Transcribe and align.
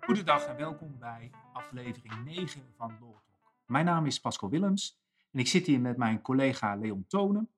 Goedendag 0.00 0.46
en 0.46 0.56
welkom 0.56 0.98
bij 0.98 1.30
aflevering 1.52 2.24
9 2.24 2.62
van 2.76 2.96
Law 3.00 3.00
Talk. 3.00 3.52
Mijn 3.64 3.84
naam 3.84 4.06
is 4.06 4.20
Pascal 4.20 4.48
Willems 4.50 5.00
en 5.32 5.38
ik 5.38 5.46
zit 5.46 5.66
hier 5.66 5.80
met 5.80 5.96
mijn 5.96 6.22
collega 6.22 6.76
Leon 6.76 7.04
Tonen. 7.08 7.50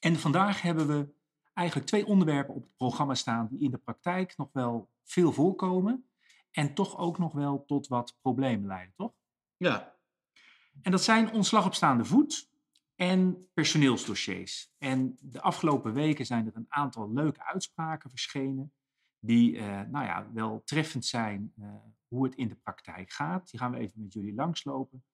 En 0.00 0.16
vandaag 0.16 0.62
hebben 0.62 0.86
we 0.86 1.14
eigenlijk 1.54 1.88
twee 1.88 2.06
onderwerpen 2.06 2.54
op 2.54 2.62
het 2.62 2.76
programma 2.76 3.14
staan 3.14 3.48
die 3.50 3.60
in 3.60 3.70
de 3.70 3.78
praktijk 3.78 4.36
nog 4.36 4.48
wel 4.52 4.90
veel 5.04 5.32
voorkomen 5.32 6.08
en 6.50 6.74
toch 6.74 6.98
ook 6.98 7.18
nog 7.18 7.32
wel 7.32 7.64
tot 7.64 7.86
wat 7.88 8.18
problemen 8.20 8.66
leiden, 8.66 8.94
toch? 8.96 9.12
Ja, 9.56 9.94
En 10.82 10.90
dat 10.90 11.02
zijn 11.02 11.32
ontslag 11.32 11.66
op 11.66 11.74
staande 11.74 12.04
voet 12.04 12.54
en 12.96 13.48
personeelsdossiers. 13.54 14.72
En 14.78 15.16
de 15.20 15.40
afgelopen 15.40 15.92
weken 15.92 16.26
zijn 16.26 16.46
er 16.46 16.56
een 16.56 16.66
aantal 16.68 17.12
leuke 17.12 17.44
uitspraken 17.44 18.10
verschenen 18.10 18.72
die 19.20 19.58
eh, 19.58 19.80
nou 19.80 20.04
ja, 20.04 20.30
wel 20.32 20.62
treffend 20.64 21.04
zijn 21.04 21.52
eh, 21.58 21.74
hoe 22.08 22.24
het 22.24 22.34
in 22.34 22.48
de 22.48 22.54
praktijk 22.54 23.10
gaat. 23.10 23.50
Die 23.50 23.60
gaan 23.60 23.70
we 23.70 23.78
even 23.78 24.02
met 24.02 24.12
jullie 24.12 24.34
langslopen 24.34 25.04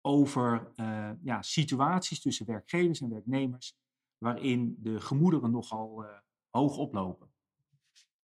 over 0.00 0.70
eh, 0.74 1.10
ja, 1.22 1.42
situaties 1.42 2.20
tussen 2.20 2.46
werkgevers 2.46 3.00
en 3.00 3.10
werknemers 3.10 3.76
waarin 4.18 4.76
de 4.78 5.00
gemoederen 5.00 5.50
nogal 5.50 6.04
hoog 6.50 6.76
oplopen. 6.76 7.30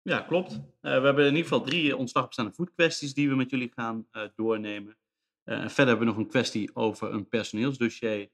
ja 0.02 0.22
klopt. 0.22 0.62
We 0.80 0.90
hebben 0.90 1.26
in 1.26 1.36
ieder 1.36 1.44
geval 1.44 1.62
drie 1.62 1.98
ontslag 1.98 2.24
op 2.24 2.34
staande 2.34 2.54
voet 2.54 2.74
kwesties 2.74 3.14
die 3.14 3.30
we 3.30 3.36
met 3.36 3.50
jullie 3.50 3.72
gaan 3.76 4.08
doornemen. 4.36 4.98
En 5.44 5.58
verder 5.58 5.88
hebben 5.88 6.00
we 6.00 6.14
nog 6.14 6.18
een 6.18 6.30
kwestie 6.30 6.76
over 6.76 7.14
een 7.14 7.28
personeelsdossier 7.28 8.30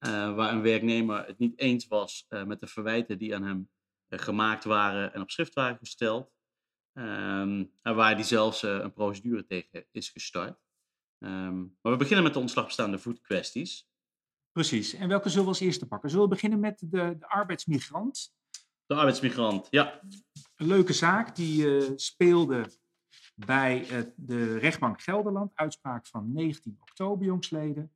eh, 0.00 0.34
waar 0.34 0.52
een 0.52 0.62
werknemer 0.62 1.26
het 1.26 1.38
niet 1.38 1.58
eens 1.58 1.86
was 1.86 2.24
eh, 2.28 2.44
met 2.44 2.60
de 2.60 2.66
verwijten 2.66 3.18
die 3.18 3.34
aan 3.34 3.42
hem 3.42 3.70
eh, 4.08 4.18
gemaakt 4.18 4.64
waren 4.64 5.14
en 5.14 5.20
op 5.20 5.30
schrift 5.30 5.54
waren 5.54 5.78
gesteld. 5.78 6.32
Ehm, 6.92 7.64
en 7.82 7.94
waar 7.94 8.16
die 8.16 8.24
zelfs 8.24 8.62
een 8.62 8.92
procedure 8.92 9.46
tegen 9.46 9.86
is 9.90 10.08
gestart. 10.08 10.60
Ehm, 11.18 11.58
maar 11.58 11.92
we 11.92 11.96
beginnen 11.96 12.24
met 12.24 12.32
de 12.32 12.38
ontslag 12.38 12.64
op 12.64 12.70
staande 12.70 12.98
voet 12.98 13.20
kwesties. 13.20 13.88
Precies. 14.52 14.94
En 14.94 15.08
welke 15.08 15.28
zullen 15.28 15.44
we 15.44 15.50
als 15.50 15.60
eerste 15.60 15.86
pakken? 15.86 16.10
Zullen 16.10 16.24
we 16.24 16.34
beginnen 16.34 16.60
met 16.60 16.78
de, 16.78 17.16
de 17.18 17.28
arbeidsmigrant? 17.28 18.34
De 18.86 18.94
arbeidsmigrant, 18.94 19.66
ja. 19.70 20.00
Een 20.56 20.66
leuke 20.66 20.92
zaak 20.92 21.36
die 21.36 21.98
speelde 21.98 22.70
bij 23.34 23.86
de 24.16 24.58
rechtbank 24.58 25.02
Gelderland, 25.02 25.52
uitspraak 25.54 26.06
van 26.06 26.32
19 26.32 26.76
oktober 26.80 27.26
jongsleden. 27.26 27.92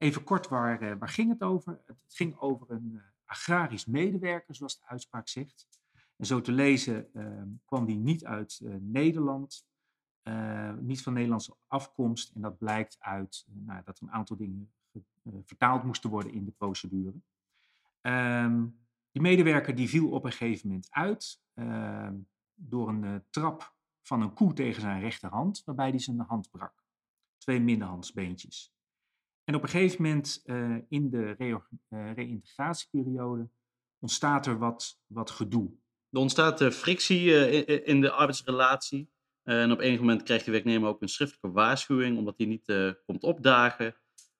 Even 0.00 0.24
kort, 0.24 0.48
waar, 0.48 0.80
eh, 0.82 0.96
waar 0.98 1.08
ging 1.08 1.30
het 1.30 1.42
over? 1.42 1.80
Het 1.86 2.14
ging 2.14 2.38
over 2.38 2.70
een 2.70 2.92
eh, 2.94 3.02
agrarisch 3.24 3.84
medewerker, 3.86 4.54
zoals 4.54 4.78
de 4.78 4.86
uitspraak 4.86 5.28
zegt. 5.28 5.66
En 6.16 6.26
zo 6.26 6.40
te 6.40 6.52
lezen 6.52 7.14
eh, 7.14 7.42
kwam 7.64 7.86
die 7.86 7.96
niet 7.96 8.24
uit 8.24 8.60
eh, 8.64 8.74
Nederland, 8.80 9.68
niet 10.80 11.02
van 11.02 11.12
Nederlandse 11.12 11.56
afkomst. 11.66 12.34
En 12.34 12.40
dat 12.40 12.58
blijkt 12.58 12.96
uit 13.00 13.46
nou, 13.48 13.82
dat 13.84 14.00
een 14.00 14.10
aantal 14.10 14.36
dingen 14.36 14.72
ge- 14.92 15.04
vertaald 15.44 15.84
moesten 15.84 16.10
worden 16.10 16.32
in 16.32 16.44
de 16.44 16.50
procedure. 16.50 17.20
Ehm, 18.00 18.66
die 19.10 19.22
medewerker 19.22 19.74
die 19.74 19.88
viel 19.88 20.10
op 20.10 20.24
een 20.24 20.32
gegeven 20.32 20.68
moment 20.68 20.90
uit 20.90 21.42
ehm, 21.54 22.16
door 22.54 22.88
een 22.88 23.24
trap 23.30 23.74
van 24.02 24.20
een 24.20 24.34
koe 24.34 24.52
tegen 24.52 24.80
zijn 24.80 25.00
rechterhand, 25.00 25.62
waarbij 25.64 25.88
hij 25.88 25.98
zijn 25.98 26.20
hand 26.20 26.50
brak. 26.50 26.84
Twee 27.38 27.60
middenhandsbeentjes. 27.60 28.74
En 29.50 29.56
op 29.56 29.62
een 29.62 29.68
gegeven 29.68 30.02
moment 30.02 30.40
eh, 30.44 30.76
in 30.88 31.10
de 31.10 31.34
eh, 31.88 32.12
reïntegratieperiode 32.14 33.48
ontstaat 33.98 34.46
er 34.46 34.58
wat, 34.58 35.00
wat 35.06 35.30
gedoe. 35.30 35.70
Er 36.10 36.18
ontstaat 36.18 36.60
eh, 36.60 36.70
frictie 36.70 37.34
eh, 37.34 37.54
i- 37.54 37.72
i- 37.72 37.80
in 37.84 38.00
de 38.00 38.10
arbeidsrelatie. 38.10 39.10
En 39.42 39.72
op 39.72 39.80
enig 39.80 39.98
moment 39.98 40.22
krijgt 40.22 40.44
de 40.44 40.50
werknemer 40.50 40.88
ook 40.88 41.02
een 41.02 41.08
schriftelijke 41.08 41.50
waarschuwing 41.50 42.18
omdat 42.18 42.34
hij 42.36 42.46
niet 42.46 42.96
komt 43.06 43.22
opdagen. 43.22 43.94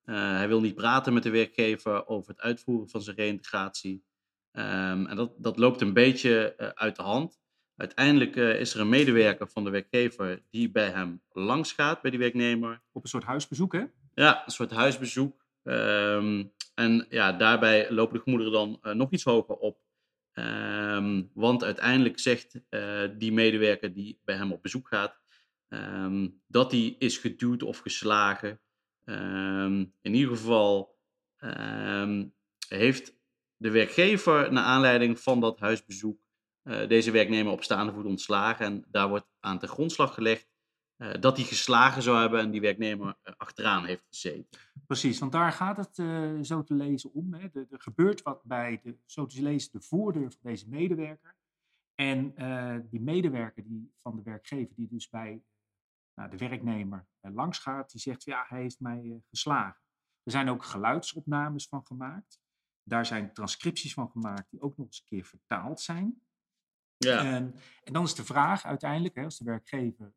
Hij 0.05 0.49
wil 0.49 0.61
niet 0.61 0.75
praten 0.75 1.13
met 1.13 1.23
de 1.23 1.31
werkgever 1.31 2.07
over 2.07 2.31
het 2.31 2.41
uitvoeren 2.41 2.89
van 2.89 3.03
zijn 3.03 3.17
reïntegratie. 3.17 4.05
Ehm, 4.51 5.07
en 5.07 5.17
dat, 5.17 5.33
dat 5.39 5.59
loopt 5.59 5.81
een 5.81 5.93
beetje 5.93 6.55
uit 6.75 6.97
de 6.97 7.03
hand. 7.03 7.41
Uiteindelijk 7.77 8.37
is 8.37 8.75
er 8.75 8.81
een 8.81 8.89
medewerker 8.89 9.49
van 9.49 9.65
de 9.65 9.71
werkgever 9.71 10.43
die 10.51 10.71
bij 10.71 10.89
hem 10.91 11.23
langs 11.29 11.73
gaat, 11.73 12.03
bij 12.03 12.11
die 12.11 12.21
werknemer. 12.21 12.83
Op 12.93 13.03
een 13.03 13.09
soort 13.09 13.25
huisbezoek, 13.25 13.73
hè? 13.73 13.85
Ja, 14.15 14.45
een 14.45 14.53
soort 14.53 14.71
huisbezoek. 14.71 15.45
Ehm, 15.63 16.45
en 16.75 17.07
ja, 17.09 17.33
daarbij 17.33 17.91
lopen 17.91 18.17
de 18.17 18.23
gemoederen 18.23 18.53
dan 18.53 18.79
eh, 18.83 18.93
nog 18.93 19.11
iets 19.11 19.25
hoger 19.25 19.57
op. 19.57 19.79
Ehm, 20.33 21.23
want 21.35 21.65
uiteindelijk 21.65 22.19
zegt 22.19 22.61
eh, 22.69 23.09
die 23.19 23.33
medewerker 23.33 23.95
die 23.95 24.21
bij 24.25 24.37
hem 24.37 24.53
op 24.53 24.63
bezoek 24.63 24.89
gaat, 24.89 25.19
ehm, 25.69 26.29
dat 26.47 26.71
hij 26.71 26.97
is 26.99 27.19
geduwd 27.19 27.63
of 27.63 27.79
geslagen. 27.79 28.61
In 30.03 30.15
ieder 30.15 30.37
geval 30.37 30.99
heeft 32.69 33.15
de 33.57 33.71
werkgever, 33.71 34.53
naar 34.53 34.65
aanleiding 34.65 35.21
van 35.21 35.41
dat 35.41 35.59
huisbezoek, 35.59 36.21
eh, 36.63 36.89
deze 36.89 37.11
werknemer 37.11 37.53
op 37.53 37.63
staande 37.63 37.93
voet 37.93 38.05
ontslagen. 38.05 38.67
En 38.67 38.85
daar 38.89 39.09
wordt 39.09 39.27
aan 39.41 39.59
ten 39.59 39.69
grondslag 39.69 40.15
gelegd 40.15 40.49
eh, 41.01 41.21
dat 41.21 41.37
hij 41.37 41.47
geslagen 41.47 42.03
zou 42.03 42.19
hebben 42.19 42.41
en 42.41 42.51
die 42.51 42.61
werknemer 42.61 43.17
eh, 43.23 43.35
achteraan 43.37 43.85
heeft 43.85 44.05
gezeten. 44.09 44.61
Precies, 44.87 45.19
want 45.19 45.33
daar 45.33 45.53
gaat 45.53 45.77
het 45.77 45.99
eh, 45.99 46.41
zo 46.43 46.65
te 46.65 46.75
lezen 46.75 47.13
om. 47.13 47.35
Hè. 47.35 47.49
Er, 47.53 47.67
er 47.71 47.81
gebeurt 47.81 48.23
wat 48.23 48.45
bij 48.45 48.81
de, 48.83 48.97
zo 49.07 49.27
te 49.27 49.43
lezen, 49.43 49.73
de 49.73 49.81
voordeur 49.81 50.31
van 50.31 50.41
deze 50.43 50.69
medewerker. 50.69 51.35
En 51.95 52.35
die 52.91 53.01
medewerker 53.01 53.65
die, 53.65 53.93
van 54.03 54.17
de 54.17 54.23
werkgever, 54.23 54.75
die 54.75 54.89
dus 54.89 55.09
bij 55.09 55.43
nou, 56.15 56.31
de 56.31 56.37
werknemer 56.37 57.07
langs 57.21 57.59
gaat, 57.59 57.91
die 57.91 58.01
zegt, 58.01 58.25
ja, 58.25 58.45
hij 58.49 58.61
heeft 58.61 58.81
mij 58.81 59.23
geslagen. 59.31 59.81
Er 60.23 60.33
zijn 60.33 60.49
ook 60.49 60.65
geluidsopnames 60.65 61.69
van 61.69 61.87
gemaakt. 61.87 62.41
Daar 62.83 63.07
zijn 63.07 63.33
transcripties 63.33 63.95
van 63.95 64.11
gemaakt 64.11 64.51
die 64.51 64.61
ook 64.61 64.77
nog 64.77 64.87
eens 64.87 64.99
een 64.99 65.17
keer 65.17 65.25
vertaald 65.25 65.81
zijn. 65.81 66.23
Ja, 66.97 67.19
En, 67.19 67.55
en 67.83 67.93
dan 67.93 68.05
is 68.05 68.15
de 68.15 68.25
vraag 68.25 68.65
uiteindelijk, 68.65 69.15
hè, 69.15 69.25
als 69.25 69.39
de 69.39 69.45
werkgever 69.45 70.15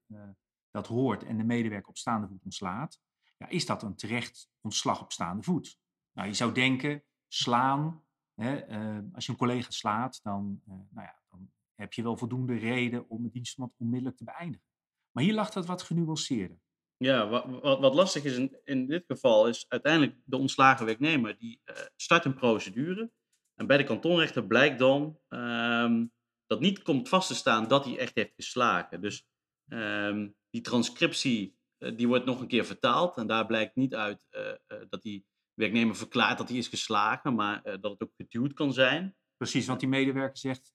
dat 0.74 0.88
hoort 0.88 1.24
en 1.24 1.38
de 1.38 1.44
medewerker 1.44 1.90
op 1.90 1.98
staande 1.98 2.28
voet 2.28 2.44
ontslaat, 2.44 3.00
ja, 3.38 3.48
is 3.48 3.66
dat 3.66 3.84
een 3.84 3.96
terecht 3.96 4.50
ontslag 4.62 5.02
op 5.02 5.12
staande 5.12 5.44
voet? 5.44 5.80
Nou, 6.14 6.28
je 6.28 6.34
zou 6.34 6.52
denken, 6.52 7.04
slaan, 7.28 8.04
hè, 8.34 8.56
eh, 8.56 9.00
als 9.14 9.26
je 9.26 9.32
een 9.32 9.38
collega 9.38 9.72
slaat, 9.72 10.20
dan, 10.24 10.62
eh, 10.66 10.74
nou 10.74 11.08
ja, 11.08 11.22
dan 11.30 11.52
heb 11.76 11.94
je 11.94 12.04
wel 12.04 12.18
voldoende 12.18 12.56
reden 12.56 13.10
om 13.10 13.24
het 13.24 13.34
dienstverband 13.34 13.78
onmiddellijk 13.78 14.18
te 14.18 14.24
beëindigen. 14.24 14.68
Maar 15.12 15.24
hier 15.24 15.34
lag 15.34 15.50
dat 15.50 15.66
wat 15.66 15.82
genuanceerder. 15.82 16.58
ja 16.98 17.28
wat, 17.28 17.46
wat, 17.80 17.94
lastig 17.94 18.24
is 18.24 18.38
in, 18.38 18.60
in 18.64 18.88
dit 18.88 19.04
geval 19.08 19.48
is 19.48 19.66
uiteindelijk 19.70 20.18
de 20.26 20.38
ontslagen 20.38 20.86
werknemer 20.86 21.38
die 21.38 21.62
eh, 21.64 21.76
start 21.96 22.26
een 22.26 22.36
procedure. 22.36 23.12
En 23.56 23.68
bij 23.68 23.78
de 23.78 23.84
kantonrechter 23.84 24.48
blijkt 24.48 24.80
dan 24.80 25.20
ehm, 25.28 26.06
dat 26.46 26.60
niet 26.60 26.82
komt 26.82 27.10
vast 27.10 27.28
te 27.28 27.36
staan 27.36 27.68
dat 27.68 27.86
hij 27.86 27.98
echt 27.98 28.16
heeft 28.16 28.34
geslagen. 28.36 29.02
Dus 29.02 29.28
ehm, 29.68 30.30
die 30.54 30.62
transcriptie 30.62 31.58
eh, 31.78 31.98
die 31.98 32.08
wordt 32.08 32.26
nog 32.26 32.42
een 32.42 32.48
keer 32.48 32.66
vertaald 32.66 33.18
en 33.18 33.28
daar 33.28 33.46
blijkt 33.46 33.76
niet 33.76 33.96
uit 33.96 34.28
eh, 34.30 34.50
eh, 34.50 34.58
dat 34.90 35.02
die 35.02 35.26
werknemer 35.54 35.96
verklaart 35.96 36.38
dat 36.38 36.50
hij 36.50 36.58
is 36.58 36.68
geslagen, 36.68 37.36
maar 37.36 37.64
dat 37.64 37.92
het 37.92 38.04
ook 38.04 38.14
geduwd 38.16 38.54
kan 38.54 38.74
zijn. 38.74 39.16
Precies, 39.38 39.68
want 39.68 39.80
die 39.80 39.90
medewerker 39.90 40.38
zegt 40.38 40.74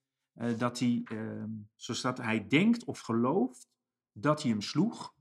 dat 0.57 0.79
hij, 0.79 1.01
ehm, 1.05 1.51
zo 1.77 1.95
staat, 1.95 2.19
hij 2.19 2.49
denkt 2.49 2.85
of 2.85 2.99
gelooft 2.99 3.69
dat 4.13 4.43
hij 4.43 4.51
hem 4.51 4.61
sloeg. 4.61 5.15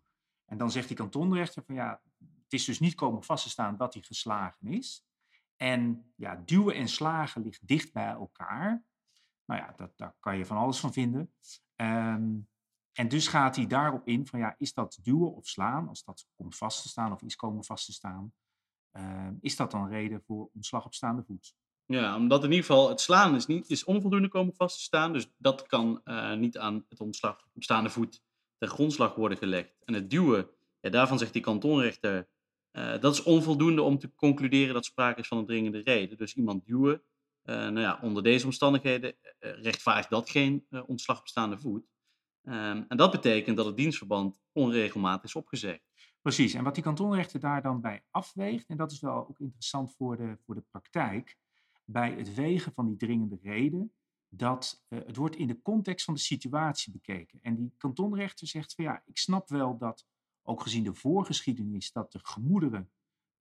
En 0.46 0.58
dan 0.58 0.72
zegt 0.72 0.88
die 0.88 0.98
kantonrechter 0.98 1.64
van 1.64 1.76
ja, 1.76 2.02
het 2.20 2.54
is 2.54 2.66
dus 2.66 2.80
niet 2.80 2.96
komen 2.96 3.24
vast 3.24 3.44
te 3.44 3.50
staan 3.50 3.78
dat 3.78 3.94
hij 3.94 4.04
geslagen 4.04 4.68
is. 4.68 5.06
En 5.56 6.12
ja, 6.16 6.42
duwen 6.46 6.76
en 6.76 6.88
slagen 6.88 7.42
ligt 7.42 7.68
dicht 7.68 7.94
bij 7.94 8.10
elkaar. 8.10 8.84
Nou 9.46 9.62
ja, 9.62 9.74
dat, 9.76 9.98
daar 9.98 10.16
kan 10.20 10.38
je 10.38 10.46
van 10.46 10.58
alles 10.58 10.80
van 10.80 10.94
vinden. 10.94 11.34
Ehm, 11.76 12.36
en 12.98 13.08
dus 13.08 13.28
gaat 13.28 13.56
hij 13.56 13.68
daarop 13.68 14.08
in 14.08 14.28
van 14.28 14.40
ja, 14.40 14.56
is 14.58 14.74
dat 14.74 15.00
duwen 15.02 15.36
of 15.36 15.48
slaan, 15.48 15.88
als 15.88 16.04
dat 16.04 16.28
komt 16.36 16.56
vast 16.56 16.82
te 16.82 16.88
staan 16.88 17.12
of 17.12 17.22
is 17.22 17.36
komen 17.36 17.64
vast 17.64 17.86
te 17.86 17.94
staan, 17.94 18.34
ehm, 18.92 19.34
is 19.42 19.56
dat 19.56 19.72
dan 19.72 19.88
reden 19.88 20.22
voor 20.22 20.50
ontslag 20.54 20.86
op 20.86 20.94
staande 20.94 21.24
voet? 21.24 21.56
Ja, 21.86 22.16
omdat 22.16 22.44
in 22.44 22.50
ieder 22.50 22.66
geval 22.66 22.90
het 22.90 23.02
slaan 23.02 23.36
is, 23.36 23.46
niet, 23.46 23.70
is 23.70 23.84
onvoldoende 23.84 24.28
komen 24.28 24.54
vast 24.56 24.78
te 24.78 24.84
staan. 24.84 25.14
Dus 25.14 25.28
dat 25.38 25.68
kan 25.68 26.02
eh, 26.04 26.34
niet 26.34 26.58
aan 26.58 26.86
het 26.90 27.00
ontslag 27.00 27.48
op 27.54 27.64
staande 27.64 27.90
voet 27.90 28.22
ten 28.58 28.70
grondslag 28.70 29.16
worden 29.16 29.38
gelegd. 29.38 29.76
En 29.86 29.94
het 29.94 30.10
duwen, 30.10 30.50
daarvan 30.80 31.18
zegt 31.18 31.34
die 31.34 31.42
kantonrechter, 31.42 32.28
eh, 32.72 33.00
dat 33.00 33.14
is 33.14 33.24
onvoldoende 33.24 33.82
om 33.82 34.00
te 34.00 34.16
concluderen 34.16 34.74
dat 34.74 34.86
sprake 34.86 35.20
is 35.20 35.28
van 35.28 35.38
een 35.38 35.46
dringende 35.46 35.80
reden. 35.80 36.18
Dus 36.18 36.36
iemand 36.36 36.66
duwen, 36.66 37.02
eh, 37.42 37.56
nou 37.56 37.80
ja, 37.80 38.00
onder 38.02 38.24
deze 38.24 38.46
omstandigheden 38.46 39.16
rechtvaardigt 39.40 40.10
dat 40.10 40.30
geen 40.30 40.68
ontslag 40.86 41.20
op 41.20 41.28
staande 41.28 41.58
voet. 41.58 41.86
Ehm, 42.48 42.84
en 42.88 42.98
dat 42.98 43.12
betekent 43.12 43.58
dat 43.58 43.66
het 43.66 43.78
dienstverband 43.78 44.40
onregelmatig 44.52 45.24
is 45.24 45.36
opgezegd. 45.36 45.82
Precies, 46.22 46.54
en 46.54 46.64
wat 46.64 46.74
die 46.74 46.84
kantonrechter 46.84 47.40
daar 47.40 47.62
dan 47.62 47.82
bij 47.82 48.04
afweegt, 48.12 48.68
en 48.70 48.78
dat 48.78 48.92
is 48.92 49.00
wel 49.00 49.28
ook 49.28 49.40
interessant 49.40 49.96
voor 49.96 50.18
de, 50.18 50.38
voor 50.46 50.56
de 50.56 50.64
praktijk. 50.72 51.38
bij 51.86 52.12
het 52.12 52.34
wegen 52.34 52.72
van 52.74 52.88
die 52.88 52.96
dringende 52.96 53.38
reden 53.42 53.94
dat 54.30 54.86
uh, 54.90 55.00
het 55.06 55.16
wordt 55.16 55.36
in 55.36 55.48
de 55.48 55.62
context 55.62 56.06
van 56.06 56.14
de 56.14 56.20
situatie 56.20 56.92
bekeken. 56.92 57.40
En 57.42 57.56
die 57.56 57.74
kantonrechter 57.78 58.48
zegt 58.48 58.74
van 58.74 58.86
ja, 58.86 59.02
ik 59.06 59.18
snap 59.18 59.50
wel 59.50 59.78
dat, 59.78 60.06
ook 60.42 60.62
gezien 60.62 60.84
de 60.84 60.94
voorgeschiedenis, 60.94 61.92
dat 61.92 62.12
de 62.12 62.20
gemoederen 62.22 62.92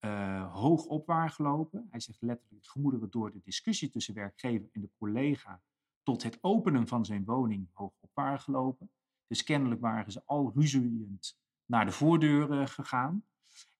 uh, 0.00 0.54
hoog 0.54 0.84
op 0.84 1.08
gelopen. 1.08 1.86
Hij 1.90 2.00
zegt 2.00 2.22
letterlijk 2.22 2.66
gemoederen 2.66 3.10
door 3.10 3.32
de 3.32 3.40
discussie 3.40 3.88
tussen 3.88 4.14
werkgever 4.14 4.68
en 4.72 4.80
de 4.80 4.90
collega 4.98 5.62
tot 6.06 6.22
het 6.22 6.38
openen 6.40 6.86
van 6.86 7.04
zijn 7.04 7.24
woning 7.24 7.68
hoog 7.72 7.92
op 8.00 8.10
waren 8.14 8.40
gelopen. 8.40 8.90
Dus 9.26 9.42
kennelijk 9.42 9.80
waren 9.80 10.12
ze 10.12 10.22
al 10.24 10.52
ruziend 10.54 11.38
naar 11.64 11.84
de 11.84 11.92
voordeur 11.92 12.50
uh, 12.50 12.66
gegaan. 12.66 13.24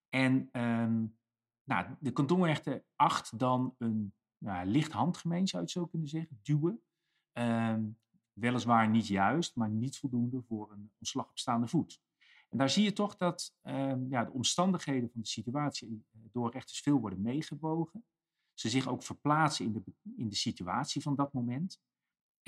En 0.09 0.49
um, 0.53 1.19
nou, 1.65 1.87
de 2.01 2.13
kantonrechter 2.13 2.85
acht 2.97 3.39
dan 3.39 3.75
een 3.79 4.15
nou, 4.39 4.67
licht 4.67 4.93
handgemeen, 4.93 5.47
zou 5.47 5.63
je 5.63 5.69
het 5.69 5.79
zo 5.79 5.87
kunnen 5.87 6.09
zeggen, 6.09 6.41
duwen. 6.43 6.83
Um, 7.33 7.99
weliswaar 8.33 8.89
niet 8.89 9.07
juist, 9.07 9.57
maar 9.57 9.71
niet 9.71 9.99
voldoende 9.99 10.43
voor 10.43 10.73
een 10.73 10.91
ontslag 10.99 11.29
op 11.29 11.39
staande 11.39 11.67
voet. 11.67 12.01
En 12.49 12.59
daar 12.59 12.71
zie 12.71 12.85
je 12.85 12.93
toch 12.93 13.17
dat 13.17 13.55
um, 13.63 14.11
ja, 14.11 14.25
de 14.25 14.33
omstandigheden 14.33 15.11
van 15.11 15.21
de 15.21 15.29
situatie 15.29 15.89
eh, 15.89 16.21
door 16.33 16.51
rechters 16.51 16.81
veel 16.81 17.01
worden 17.01 17.23
meegewogen. 17.23 18.05
Ze 18.55 18.69
zich 18.69 18.89
ook 18.89 19.03
verplaatsen 19.03 19.65
in 19.65 19.73
de, 19.73 19.83
in 20.17 20.29
de 20.29 20.35
situatie 20.35 21.03
van 21.03 21.15
dat 21.15 21.33
moment. 21.33 21.81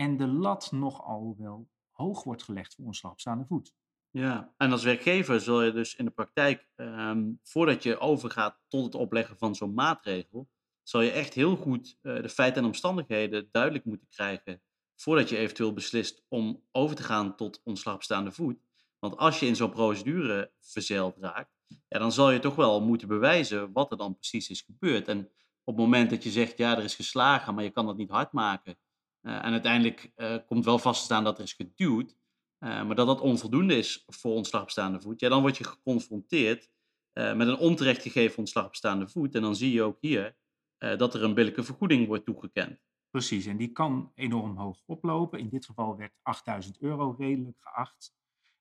En 0.00 0.16
de 0.16 0.26
lat 0.26 0.72
nogal 0.72 1.34
wel 1.38 1.68
hoog 1.90 2.24
wordt 2.24 2.42
gelegd 2.42 2.74
voor 2.74 2.84
ontslag 2.84 3.12
op 3.12 3.20
staande 3.20 3.44
voet. 3.46 3.74
Ja, 4.10 4.54
en 4.56 4.72
als 4.72 4.84
werkgever 4.84 5.40
zul 5.40 5.62
je 5.62 5.72
dus 5.72 5.96
in 5.96 6.04
de 6.04 6.10
praktijk, 6.10 6.68
um, 6.76 7.40
voordat 7.42 7.82
je 7.82 7.98
overgaat 7.98 8.60
tot 8.68 8.84
het 8.84 8.94
opleggen 8.94 9.38
van 9.38 9.54
zo'n 9.54 9.74
maatregel, 9.74 10.48
zal 10.82 11.00
je 11.00 11.10
echt 11.10 11.34
heel 11.34 11.56
goed 11.56 11.98
uh, 12.02 12.22
de 12.22 12.28
feiten 12.28 12.60
en 12.62 12.68
omstandigheden 12.68 13.48
duidelijk 13.50 13.84
moeten 13.84 14.08
krijgen 14.08 14.62
voordat 14.96 15.28
je 15.28 15.36
eventueel 15.36 15.72
beslist 15.72 16.24
om 16.28 16.62
over 16.72 16.96
te 16.96 17.02
gaan 17.02 17.36
tot 17.36 17.60
ontslag 17.64 17.94
op 17.94 18.02
staande 18.02 18.32
voet. 18.32 18.60
Want 18.98 19.16
als 19.16 19.40
je 19.40 19.46
in 19.46 19.56
zo'n 19.56 19.70
procedure 19.70 20.52
verzeild 20.60 21.16
raakt, 21.20 21.52
dan 21.88 22.12
zal 22.12 22.30
je 22.30 22.38
toch 22.38 22.54
wel 22.54 22.80
moeten 22.80 23.08
bewijzen 23.08 23.72
wat 23.72 23.90
er 23.90 23.96
dan 23.96 24.14
precies 24.14 24.48
is 24.48 24.60
gebeurd. 24.60 25.08
En 25.08 25.18
op 25.64 25.76
het 25.76 25.84
moment 25.84 26.10
dat 26.10 26.22
je 26.22 26.30
zegt, 26.30 26.58
ja, 26.58 26.76
er 26.76 26.84
is 26.84 26.94
geslagen, 26.94 27.54
maar 27.54 27.64
je 27.64 27.70
kan 27.70 27.86
dat 27.86 27.96
niet 27.96 28.10
hard 28.10 28.32
maken. 28.32 28.78
Uh, 29.28 29.44
en 29.44 29.52
uiteindelijk 29.52 30.12
uh, 30.16 30.36
komt 30.46 30.64
wel 30.64 30.78
vast 30.78 30.98
te 30.98 31.04
staan 31.04 31.24
dat 31.24 31.38
er 31.38 31.44
is 31.44 31.52
geduwd. 31.52 32.16
Uh, 32.58 32.86
maar 32.86 32.94
dat 32.94 33.06
dat 33.06 33.20
onvoldoende 33.20 33.76
is 33.76 34.04
voor 34.06 34.34
ontslag 34.34 34.62
op 34.62 34.70
staande 34.70 35.00
voet. 35.00 35.20
Ja, 35.20 35.28
dan 35.28 35.40
word 35.40 35.56
je 35.56 35.64
geconfronteerd 35.64 36.70
met 37.12 37.48
een 37.48 37.56
onterecht 37.56 38.02
gegeven 38.02 38.38
ontslag 38.38 38.66
op 38.66 38.74
staande 38.74 39.08
voet. 39.08 39.34
En 39.34 39.42
dan 39.42 39.56
zie 39.56 39.72
je 39.72 39.82
ook 39.82 39.98
hier 40.00 40.36
dat 40.78 41.14
er 41.14 41.22
een 41.22 41.34
billijke 41.34 41.62
vergoeding 41.62 42.06
wordt 42.06 42.24
toegekend. 42.24 42.80
Precies, 43.10 43.46
en 43.46 43.56
die 43.56 43.72
kan 43.72 44.12
enorm 44.14 44.56
hoog 44.56 44.82
oplopen. 44.86 45.38
In 45.38 45.48
dit 45.48 45.66
geval 45.66 45.96
werd 45.96 46.12
8000 46.22 46.80
euro 46.80 47.14
redelijk 47.18 47.56
geacht. 47.60 48.14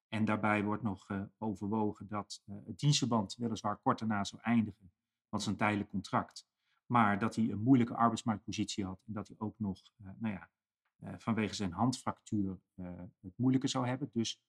En 0.07 0.25
daarbij 0.25 0.63
wordt 0.63 0.83
nog 0.83 1.07
overwogen 1.37 2.07
dat 2.07 2.43
het 2.65 2.79
dienstverband 2.79 3.35
weliswaar 3.35 3.77
kort 3.77 3.99
daarna 3.99 4.23
zou 4.23 4.41
eindigen, 4.41 4.91
want 5.29 5.45
een 5.45 5.57
tijdelijk 5.57 5.89
contract. 5.89 6.47
Maar 6.85 7.19
dat 7.19 7.35
hij 7.35 7.49
een 7.49 7.63
moeilijke 7.63 7.95
arbeidsmarktpositie 7.95 8.85
had 8.85 9.03
en 9.07 9.13
dat 9.13 9.27
hij 9.27 9.37
ook 9.39 9.55
nog, 9.59 9.81
nou 10.19 10.33
ja, 10.33 10.49
vanwege 11.17 11.53
zijn 11.53 11.71
handfractuur 11.71 12.59
het 13.21 13.33
moeilijker 13.35 13.69
zou 13.69 13.87
hebben. 13.87 14.09
Dus 14.13 14.39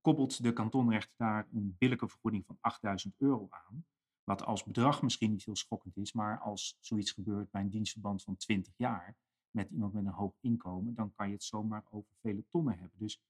koppelt 0.00 0.42
de 0.42 0.52
kantonrechter 0.52 1.14
daar 1.16 1.48
een 1.52 1.76
billijke 1.78 2.08
vergoeding 2.08 2.46
van 2.46 2.58
8000 2.60 3.14
euro 3.18 3.46
aan. 3.50 3.86
Wat 4.24 4.44
als 4.44 4.64
bedrag 4.64 5.02
misschien 5.02 5.30
niet 5.30 5.44
heel 5.44 5.56
schokkend 5.56 5.96
is, 5.96 6.12
maar 6.12 6.40
als 6.40 6.76
zoiets 6.80 7.10
gebeurt 7.10 7.50
bij 7.50 7.60
een 7.60 7.70
dienstverband 7.70 8.22
van 8.22 8.36
20 8.36 8.72
jaar 8.76 9.16
met 9.50 9.70
iemand 9.70 9.92
met 9.92 10.04
een 10.04 10.12
hoog 10.12 10.34
inkomen, 10.40 10.94
dan 10.94 11.12
kan 11.14 11.26
je 11.26 11.32
het 11.32 11.44
zomaar 11.44 11.84
over 11.90 12.10
vele 12.20 12.44
tonnen 12.48 12.78
hebben. 12.78 12.98
Dus 12.98 13.20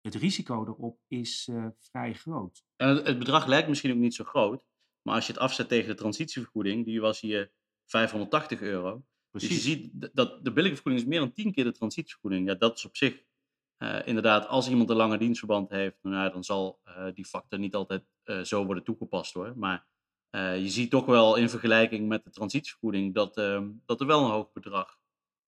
het 0.00 0.14
risico 0.14 0.66
erop 0.66 1.00
is 1.06 1.48
uh, 1.50 1.66
vrij 1.78 2.14
groot. 2.14 2.64
En 2.76 2.88
het, 2.88 3.06
het, 3.06 3.18
bedrag 3.18 3.46
lijkt 3.46 3.68
misschien 3.68 3.92
ook 3.92 3.98
niet 3.98 4.14
zo 4.14 4.24
groot, 4.24 4.64
maar 5.02 5.14
als 5.14 5.26
je 5.26 5.32
het 5.32 5.40
afzet 5.40 5.68
tegen 5.68 5.88
de 5.88 5.94
transitievergoeding, 5.94 6.84
die 6.84 7.00
was 7.00 7.20
hier 7.20 7.52
580 7.84 8.60
euro. 8.60 9.04
Precies. 9.30 9.48
Dus 9.48 9.64
je 9.64 9.70
ziet 9.70 10.10
dat 10.12 10.44
de 10.44 10.52
billige 10.52 10.74
vergoeding 10.74 11.04
is 11.04 11.10
meer 11.10 11.20
dan 11.20 11.32
10 11.32 11.52
keer 11.52 11.64
de 11.64 11.72
transitievergoeding. 11.72 12.48
Ja, 12.48 12.54
dat 12.54 12.76
is 12.76 12.84
op 12.84 12.96
zich 12.96 13.22
uh, 13.78 14.06
inderdaad, 14.06 14.46
als 14.46 14.68
iemand 14.68 14.90
een 14.90 14.96
lange 14.96 15.18
dienstverband 15.18 15.70
heeft, 15.70 15.98
nou, 16.02 16.32
dan 16.32 16.44
zal 16.44 16.80
uh, 16.84 17.06
die 17.14 17.24
factor 17.24 17.58
niet 17.58 17.74
altijd 17.74 18.04
zo 18.42 18.64
worden 18.64 18.84
toegepast 18.84 19.34
hoor. 19.34 19.58
Maar 19.58 19.88
je 20.32 20.68
ziet 20.68 20.90
toch 20.90 21.06
wel 21.06 21.36
in 21.36 21.48
vergelijking 21.48 22.08
met 22.08 22.24
de 22.24 22.30
transitievergoeding 22.30 23.14
dat, 23.14 23.36
ehm, 23.36 23.70
dat 23.84 24.00
er 24.00 24.06
wel 24.06 24.24
een 24.24 24.30
hoog 24.30 24.52
bedrag 24.52 24.98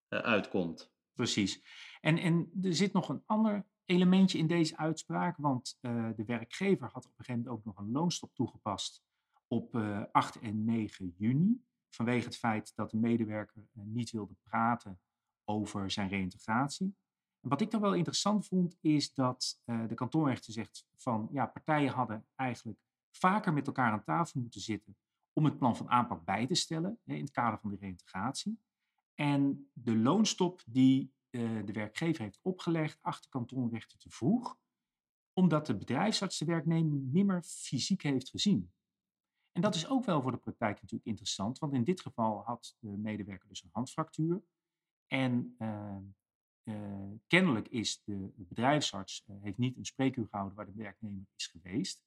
uitkomt. 0.09 0.93
Precies. 1.15 1.63
En, 2.01 2.19
en 2.19 2.51
er 2.63 2.75
zit 2.75 2.93
nog 2.93 3.09
een 3.09 3.23
ander 3.27 3.67
elementje 3.85 4.39
in 4.39 4.47
deze 4.47 4.77
uitspraak, 4.77 5.37
want 5.37 5.79
de 6.17 6.25
werkgever 6.27 6.89
had 6.93 7.05
op 7.05 7.11
een 7.11 7.25
gegeven 7.25 7.43
moment 7.43 7.59
ook 7.59 7.65
nog 7.65 7.79
een 7.79 7.93
loonstop 7.93 8.35
toegepast 8.35 9.03
op 9.53 9.75
uh, 9.75 10.03
8 10.13 10.41
en 10.41 10.65
9 10.65 11.15
juni, 11.19 11.63
vanwege 11.95 12.25
het 12.25 12.37
feit 12.37 12.73
dat 12.75 12.91
de 12.91 12.97
medewerker 12.97 13.63
uh, 13.73 13.85
niet 13.85 14.11
wilde 14.11 14.35
praten 14.43 15.01
over 15.45 15.91
zijn 15.91 16.09
reïntegratie. 16.09 16.97
En 17.41 17.49
wat 17.49 17.61
ik 17.61 17.71
dan 17.71 17.81
wel 17.81 17.95
interessant 17.95 18.47
vond, 18.47 18.77
is 18.81 19.15
dat 19.15 19.61
uh, 19.65 19.89
de 19.89 19.95
kantonrechter 19.95 20.53
zegt 20.53 20.87
van 20.97 21.29
ja, 21.33 21.47
partijen 21.47 21.93
hadden 21.93 22.27
eigenlijk 22.35 22.79
vaker 23.11 23.53
met 23.53 23.67
elkaar 23.67 23.93
aan 23.93 24.05
tafel 24.05 24.41
moeten 24.41 24.61
zitten 24.61 24.97
om 25.33 25.45
het 25.45 25.59
plan 25.59 25.77
van 25.77 25.91
aanpak 25.91 26.25
bij 26.25 26.47
te 26.47 26.55
stellen 26.55 26.99
hè, 27.05 27.15
in 27.15 27.23
het 27.23 27.31
kader 27.31 27.59
van 27.59 27.71
de 27.71 27.77
reïntegratie. 27.77 28.61
En 29.15 29.71
de 29.73 29.97
loonstop 29.97 30.63
die 30.67 31.13
uh, 31.31 31.65
de 31.65 31.73
werkgever 31.73 32.23
heeft 32.23 32.39
opgelegd, 32.43 32.99
achter 33.03 33.31
kantonrechter 33.31 33.99
te 33.99 34.11
vroeg, 34.11 34.57
omdat 35.33 35.67
de 35.67 35.77
bedrijfsarts 35.77 36.39
de 36.39 36.45
werknemer 36.45 36.99
nimmer 36.99 37.43
fysiek 37.43 38.03
heeft 38.03 38.31
gezien. 38.31 38.73
En 39.53 39.61
dat 39.61 39.75
is 39.75 39.89
ook 39.89 40.05
wel 40.05 40.23
voor 40.23 40.31
de 40.31 40.37
praktijk 40.37 40.81
natuurlijk 40.81 41.09
interessant, 41.09 41.59
want 41.59 41.73
in 41.73 41.85
dit 41.85 42.01
geval 42.01 42.43
had 42.45 42.77
de 42.79 42.89
medewerker 42.89 43.49
dus 43.49 43.63
een 43.63 43.71
handfractuur. 43.73 44.43
En 45.07 45.55
uh, 45.59 45.97
uh, 46.65 47.11
kennelijk 47.27 47.69
is 47.69 48.03
de 48.05 48.33
bedrijfsarts 48.35 49.25
heeft 49.41 49.59
niet 49.59 49.77
een 49.77 49.85
spreekuur 49.85 50.27
gehouden 50.31 50.57
waar 50.57 50.67
de 50.67 50.83
werknemer 50.83 51.27
is 51.37 51.47
geweest. 51.47 52.03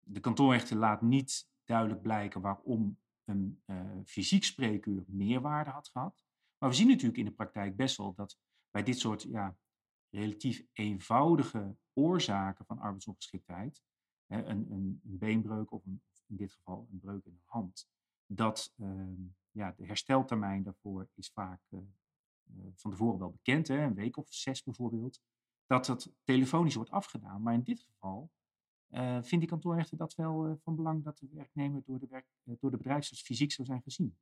De 0.00 0.20
kantonrechter 0.20 0.76
laat 0.76 1.02
niet 1.02 1.48
duidelijk 1.64 2.02
blijken 2.02 2.40
waarom 2.40 2.98
een 3.24 3.62
fysiek 4.04 4.44
spreekuur 4.44 5.04
meerwaarde 5.06 5.70
had 5.70 5.88
gehad. 5.88 6.24
Maar 6.58 6.68
we 6.68 6.76
zien 6.76 6.88
natuurlijk 6.88 7.18
in 7.18 7.24
de 7.24 7.32
praktijk 7.32 7.76
best 7.76 7.96
wel 7.96 8.14
dat 8.14 8.38
bij 8.70 8.82
dit 8.82 8.98
soort 8.98 9.22
ja, 9.22 9.56
relatief 10.10 10.64
eenvoudige 10.72 11.76
oorzaken 11.92 12.66
van 12.66 12.78
arbeidsongeschiktheid, 12.78 13.82
een, 14.26 14.70
een, 14.70 15.00
beenbreuk 15.02 15.70
of, 15.70 15.84
een, 15.84 16.02
in 16.28 16.36
dit 16.36 16.52
geval 16.52 16.88
een 16.90 16.98
breuk 16.98 17.24
in 17.24 17.34
de 17.34 17.42
hand, 17.44 17.88
dat 18.26 18.74
uh, 18.76 18.88
ja, 19.50 19.72
de 19.76 19.86
hersteltermijn 19.86 20.62
daarvoor 20.62 21.08
is 21.14 21.30
vaak 21.30 21.60
uh, 21.70 21.80
van 22.74 22.90
tevoren 22.90 23.18
wel 23.18 23.30
bekend, 23.30 23.68
hè, 23.68 23.82
een 23.82 23.94
week 23.94 24.16
of 24.16 24.26
zes 24.28 24.62
bijvoorbeeld, 24.62 25.20
dat 25.66 25.86
dat 25.86 26.12
telefonisch 26.24 26.74
wordt 26.74 26.90
afgedaan. 26.90 27.42
Maar 27.42 27.54
in 27.54 27.62
dit 27.62 27.80
geval 27.80 28.30
uh, 28.90 29.12
vindt 29.12 29.38
die 29.38 29.46
kantoorrechter 29.46 29.96
dat 29.96 30.14
wel 30.14 30.58
van 30.62 30.76
belang 30.76 31.04
dat 31.04 31.18
de 31.18 31.28
werknemer 31.32 31.82
door 31.84 31.98
de, 31.98 32.06
werk, 32.06 32.26
door 32.42 32.70
de 32.70 32.76
bedrijfsarts 32.76 33.22
fysiek 33.22 33.52
zou 33.52 33.68
zijn 33.68 33.82
gezien. 33.82 34.16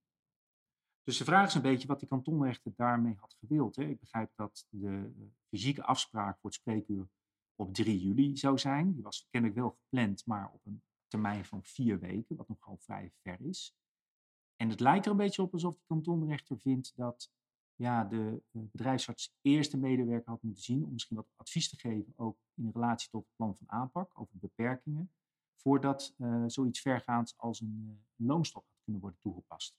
Dus 1.04 1.18
de 1.18 1.25
vraag 1.25 1.46
is 1.46 1.54
een 1.54 1.62
beetje 1.62 1.88
wat 1.88 1.99
die 1.99 2.08
kantonrechter 2.08 2.73
daarmee 2.76 3.14
had 3.16 3.37
gewild. 3.38 3.76
Hè. 3.76 3.84
Ik 3.84 4.00
begrijp 4.00 4.32
dat 4.34 4.66
de 4.68 5.12
fysieke 5.49 5.82
afspraak 5.82 6.38
voor 6.40 6.50
het 6.50 6.58
spreekuur 6.58 7.08
op 7.54 7.75
3 7.75 8.00
juli 8.00 8.37
zou 8.37 8.58
zijn. 8.58 8.92
Die 8.92 9.02
was 9.02 9.26
kennelijk 9.30 9.61
wel 9.61 9.70
gepland, 9.70 10.26
maar 10.26 10.50
op 10.52 10.66
een 10.66 10.82
termijn 11.14 11.44
van 11.44 11.64
vier 11.64 11.99
weken, 11.99 12.37
wat 12.37 12.49
nogal 12.49 12.76
vrij 12.76 13.12
ver 13.23 13.40
is. 13.40 13.76
En 14.56 14.68
het 14.68 14.80
lijkt 14.80 15.04
er 15.04 15.11
een 15.11 15.16
beetje 15.16 15.42
op 15.42 15.52
alsof 15.52 15.76
de 15.76 15.85
kantonrechter 15.87 16.59
vindt 16.59 16.92
dat 16.97 17.33
ja, 17.75 18.04
de 18.04 18.42
bedrijfsarts 18.50 19.35
eerst 19.40 19.71
de 19.71 19.76
medewerker 19.76 20.30
had 20.30 20.42
moeten 20.42 20.62
zien 20.62 20.85
om 20.85 20.92
misschien 20.92 21.16
wat 21.16 21.33
advies 21.37 21.68
te 21.68 21.78
geven, 21.78 22.12
ook 22.16 22.38
in 22.54 22.71
relatie 22.73 23.11
tot 23.11 23.25
het 23.25 23.37
plan 23.37 23.56
van 23.56 23.71
aanpak 23.71 24.21
over 24.21 24.38
beperkingen, 24.38 25.12
voordat 25.54 26.14
uh, 26.18 26.44
zoiets 26.47 26.80
vergaands 26.80 27.35
als 27.37 27.61
een 27.61 27.85
uh, 27.87 28.26
loonstop 28.28 28.64
had 28.66 28.80
kunnen 28.83 29.02
worden 29.02 29.21
toegepast. 29.21 29.76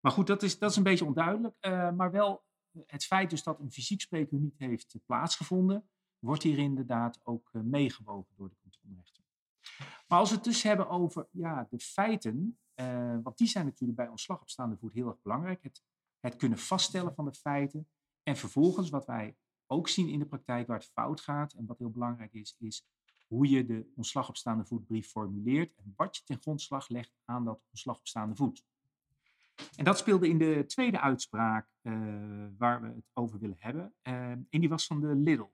Maar 0.00 0.12
goed, 0.12 0.26
dat 0.26 0.42
is, 0.42 0.58
dat 0.58 0.70
is 0.70 0.76
een 0.76 0.82
beetje 0.82 1.04
onduidelijk. 1.04 1.56
Uh, 1.60 1.92
maar 1.92 2.10
wel 2.10 2.44
het 2.86 3.04
feit 3.04 3.30
dus 3.30 3.42
dat 3.42 3.60
een 3.60 3.72
fysiek 3.72 4.00
spreekuur 4.00 4.40
niet 4.40 4.58
heeft 4.58 4.96
plaatsgevonden, 5.06 5.88
wordt 6.18 6.42
hier 6.42 6.58
inderdaad 6.58 7.20
ook 7.22 7.50
meegewogen 7.52 8.34
door 8.36 8.48
de 8.48 8.56
kantonrechter. 8.62 9.22
Maar 10.14 10.22
als 10.22 10.32
we 10.32 10.38
het 10.38 10.44
dus 10.44 10.62
hebben 10.62 10.88
over 10.88 11.28
ja, 11.30 11.66
de 11.70 11.78
feiten, 11.78 12.58
uh, 12.74 13.16
want 13.22 13.38
die 13.38 13.46
zijn 13.46 13.64
natuurlijk 13.64 13.98
bij 13.98 14.08
ontslag 14.08 14.40
op 14.40 14.48
staande 14.48 14.76
voet 14.76 14.92
heel 14.92 15.08
erg 15.08 15.22
belangrijk. 15.22 15.62
Het, 15.62 15.82
het 16.20 16.36
kunnen 16.36 16.58
vaststellen 16.58 17.14
van 17.14 17.24
de 17.24 17.32
feiten. 17.32 17.88
En 18.22 18.36
vervolgens, 18.36 18.90
wat 18.90 19.06
wij 19.06 19.36
ook 19.66 19.88
zien 19.88 20.08
in 20.08 20.18
de 20.18 20.26
praktijk 20.26 20.66
waar 20.66 20.78
het 20.78 20.90
fout 20.92 21.20
gaat 21.20 21.52
en 21.52 21.66
wat 21.66 21.78
heel 21.78 21.90
belangrijk 21.90 22.32
is, 22.32 22.56
is 22.58 22.86
hoe 23.28 23.48
je 23.48 23.64
de 23.64 23.92
ontslag 23.96 24.28
op 24.28 24.36
staande 24.36 24.64
voetbrief 24.64 25.08
formuleert 25.08 25.74
en 25.74 25.92
wat 25.96 26.16
je 26.16 26.22
ten 26.24 26.40
grondslag 26.40 26.88
legt 26.88 27.12
aan 27.24 27.44
dat 27.44 27.60
ontslag 27.70 27.98
op 27.98 28.06
staande 28.06 28.36
voet. 28.36 28.64
En 29.76 29.84
dat 29.84 29.98
speelde 29.98 30.28
in 30.28 30.38
de 30.38 30.64
tweede 30.66 31.00
uitspraak 31.00 31.68
uh, 31.82 31.94
waar 32.58 32.80
we 32.80 32.86
het 32.86 33.10
over 33.12 33.38
willen 33.38 33.58
hebben. 33.58 33.94
Uh, 34.02 34.30
en 34.30 34.46
die 34.50 34.68
was 34.68 34.86
van 34.86 35.00
de 35.00 35.14
Lidl. 35.14 35.50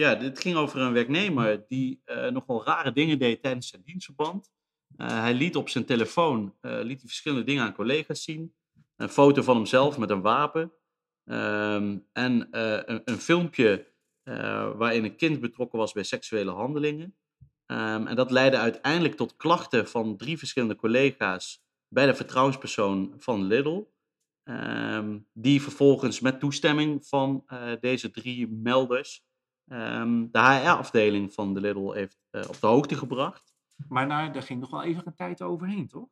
Ja, 0.00 0.14
dit 0.14 0.40
ging 0.40 0.56
over 0.56 0.80
een 0.80 0.92
werknemer 0.92 1.64
die 1.68 2.02
uh, 2.06 2.28
nogal 2.28 2.64
rare 2.64 2.92
dingen 2.92 3.18
deed 3.18 3.42
tijdens 3.42 3.68
zijn 3.68 3.82
dienstverband. 3.84 4.50
hij 4.96 5.34
liet 5.34 5.56
op 5.56 5.68
zijn 5.68 5.84
telefoon 5.84 6.56
liet 6.60 7.00
hij 7.00 7.06
verschillende 7.06 7.44
dingen 7.44 7.64
aan 7.64 7.74
collega's 7.74 8.22
zien. 8.22 8.54
Een 8.96 9.08
foto 9.08 9.42
van 9.42 9.56
hemzelf 9.56 9.98
met 9.98 10.10
een 10.10 10.20
wapen. 10.20 10.72
Um, 11.24 12.06
en 12.12 12.48
een, 12.50 13.02
een, 13.04 13.18
filmpje 13.18 13.86
waarin 14.76 15.04
een 15.04 15.16
kind 15.16 15.40
betrokken 15.40 15.78
was 15.78 15.92
bij 15.92 16.02
seksuele 16.02 16.50
handelingen. 16.50 17.16
Um, 17.66 18.06
en 18.06 18.16
dat 18.16 18.30
leidde 18.30 18.58
uiteindelijk 18.58 19.14
tot 19.14 19.36
klachten 19.36 19.88
van 19.88 20.16
drie 20.16 20.38
verschillende 20.38 20.76
collega's 20.76 21.62
bij 21.88 22.06
de 22.06 22.14
vertrouwenspersoon 22.14 23.14
van 23.18 23.44
Lidl. 23.44 23.84
Um, 24.44 25.28
die 25.32 25.62
vervolgens 25.62 26.20
met 26.20 26.40
toestemming 26.40 27.06
van 27.06 27.44
deze 27.80 28.10
drie 28.10 28.48
melders 28.48 29.28
um, 29.72 30.30
de 30.30 30.38
HR-afdeling 30.38 31.32
van 31.32 31.54
de 31.54 31.60
Lidl 31.60 31.92
heeft 31.92 32.18
uh, 32.30 32.48
op 32.48 32.60
de 32.60 32.66
hoogte 32.66 32.94
gebracht. 32.94 33.54
Maar 33.88 34.06
nou, 34.06 34.32
daar 34.32 34.42
ging 34.42 34.60
nog 34.60 34.70
wel 34.70 34.82
even 34.82 35.06
een 35.06 35.14
tijd 35.14 35.42
overheen, 35.42 35.88
toch? 35.88 36.08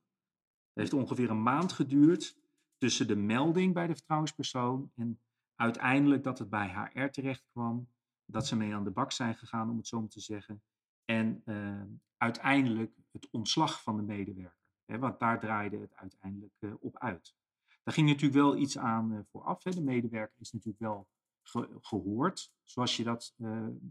Het 0.72 0.90
heeft 0.90 0.92
ongeveer 0.92 1.30
een 1.30 1.42
maand 1.42 1.72
geduurd 1.72 2.36
tussen 2.76 3.06
de 3.06 3.16
melding 3.16 3.74
bij 3.74 3.86
de 3.86 3.94
vertrouwenspersoon 3.94 4.90
en 4.94 5.20
uiteindelijk 5.54 6.22
dat 6.22 6.38
het 6.38 6.50
bij 6.50 6.68
HR 6.68 7.06
terecht 7.06 7.44
kwam, 7.52 7.88
dat 8.24 8.46
ze 8.46 8.56
mee 8.56 8.74
aan 8.74 8.84
de 8.84 8.90
bak 8.90 9.12
zijn 9.12 9.34
gegaan, 9.34 9.70
om 9.70 9.76
het 9.76 9.86
zo 9.86 10.00
maar 10.00 10.08
te 10.08 10.20
zeggen. 10.20 10.62
En 11.04 11.42
uh, 11.44 11.82
uiteindelijk 12.16 12.96
het 13.12 13.28
ontslag 13.30 13.82
van 13.82 13.96
de 13.96 14.02
medewerker. 14.02 14.56
Hè, 14.84 14.98
want 14.98 15.18
daar 15.18 15.40
draaide 15.40 15.78
het 15.78 15.96
uiteindelijk 15.96 16.54
uh, 16.58 16.72
op 16.80 16.98
uit. 16.98 17.34
Daar 17.82 17.94
ging 17.94 18.08
natuurlijk 18.08 18.40
wel 18.40 18.56
iets 18.56 18.78
aan 18.78 19.12
uh, 19.12 19.18
vooraf. 19.30 19.64
Hè. 19.64 19.70
De 19.70 19.82
medewerker 19.82 20.40
is 20.40 20.52
natuurlijk 20.52 20.82
wel 20.82 21.08
ge 21.50 21.78
gehoord, 21.80 22.52
zoals 22.64 22.96
je 22.96 23.04
dat 23.04 23.34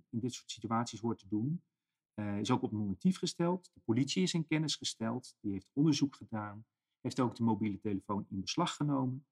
in 0.09 0.19
dit 0.19 0.33
soort 0.33 0.51
situaties 0.51 0.99
hoort 0.99 1.19
te 1.19 1.27
doen. 1.27 1.63
is 2.39 2.51
ook 2.51 2.61
op 2.61 2.71
normatief 2.71 3.17
gesteld. 3.17 3.71
De 3.73 3.81
politie 3.85 4.23
is 4.23 4.33
in 4.33 4.47
kennis 4.47 4.75
gesteld. 4.75 5.35
Die 5.39 5.51
heeft 5.51 5.69
onderzoek 5.73 6.15
gedaan. 6.15 6.65
Heeft 7.01 7.19
ook 7.19 7.35
de 7.35 7.43
mobiele 7.43 7.79
telefoon 7.79 8.25
in 8.29 8.41
beslag 8.41 8.75
genomen. 8.75 9.25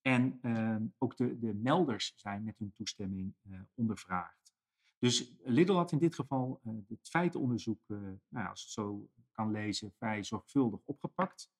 En 0.00 0.38
ehm, 0.42 0.86
ook 0.98 1.16
de, 1.16 1.38
de 1.38 1.54
melders 1.54 2.12
zijn 2.16 2.44
met 2.44 2.58
hun 2.58 2.72
toestemming 2.72 3.34
ondervraagd. 3.74 4.54
Dus 4.98 5.32
Lidl 5.44 5.72
had 5.72 5.92
in 5.92 5.98
dit 5.98 6.14
geval 6.14 6.60
het 6.88 7.08
feitenonderzoek, 7.08 7.80
nou, 8.28 8.48
als 8.48 8.62
het 8.62 8.70
zo 8.70 9.08
kan 9.32 9.50
lezen, 9.50 9.92
vrij 9.92 10.24
zorgvuldig 10.24 10.80
opgepakt. 10.84 11.50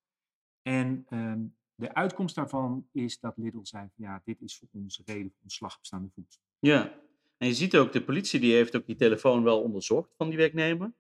En 0.63 1.07
uh, 1.09 1.35
de 1.83 1.95
uitkomst 1.95 2.35
daarvan 2.35 2.89
is 2.93 3.21
dat 3.21 3.37
Lidl 3.37 3.59
zei: 3.63 3.89
van, 3.95 4.05
ja, 4.05 4.23
dit 4.25 4.41
is 4.41 4.59
voor 4.59 4.69
ons 4.73 5.03
reden 5.05 5.31
voor 5.31 5.43
ontslag 5.43 5.79
voet. 6.15 6.41
Ja, 6.59 7.01
en 7.37 7.47
je 7.47 7.55
ziet 7.55 7.77
ook, 7.77 7.93
de 7.93 8.03
politie 8.03 8.41
die 8.41 8.55
heeft 8.55 8.77
ook 8.77 8.87
die 8.87 8.97
telefoon 8.97 9.43
wel 9.43 9.63
onderzocht 9.63 10.15
van 10.17 10.29
die 10.29 10.39
werknemer. 10.39 10.93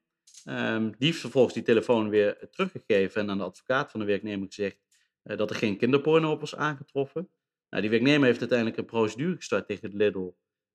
Um, 0.48 0.90
die 0.90 1.06
heeft 1.06 1.20
vervolgens 1.20 1.54
die 1.54 1.62
telefoon 1.62 2.08
weer 2.08 2.48
teruggegeven 2.50 3.20
en 3.20 3.30
aan 3.30 3.38
de 3.38 3.44
advocaat 3.44 3.90
van 3.90 4.00
de 4.00 4.06
werknemer 4.06 4.46
gezegd 4.46 4.78
uh, 5.24 5.36
dat 5.36 5.50
er 5.50 5.56
geen 5.56 5.76
kinderporno 5.76 6.30
op 6.32 6.40
was 6.40 6.56
aangetroffen. 6.56 7.28
Nou, 7.70 7.82
die 7.82 7.90
werknemer 7.90 8.26
heeft 8.26 8.40
uiteindelijk 8.40 8.78
een 8.78 8.84
procedure 8.84 9.36
gestart 9.36 9.66
tegen 9.66 9.96
Lidl 9.96 10.32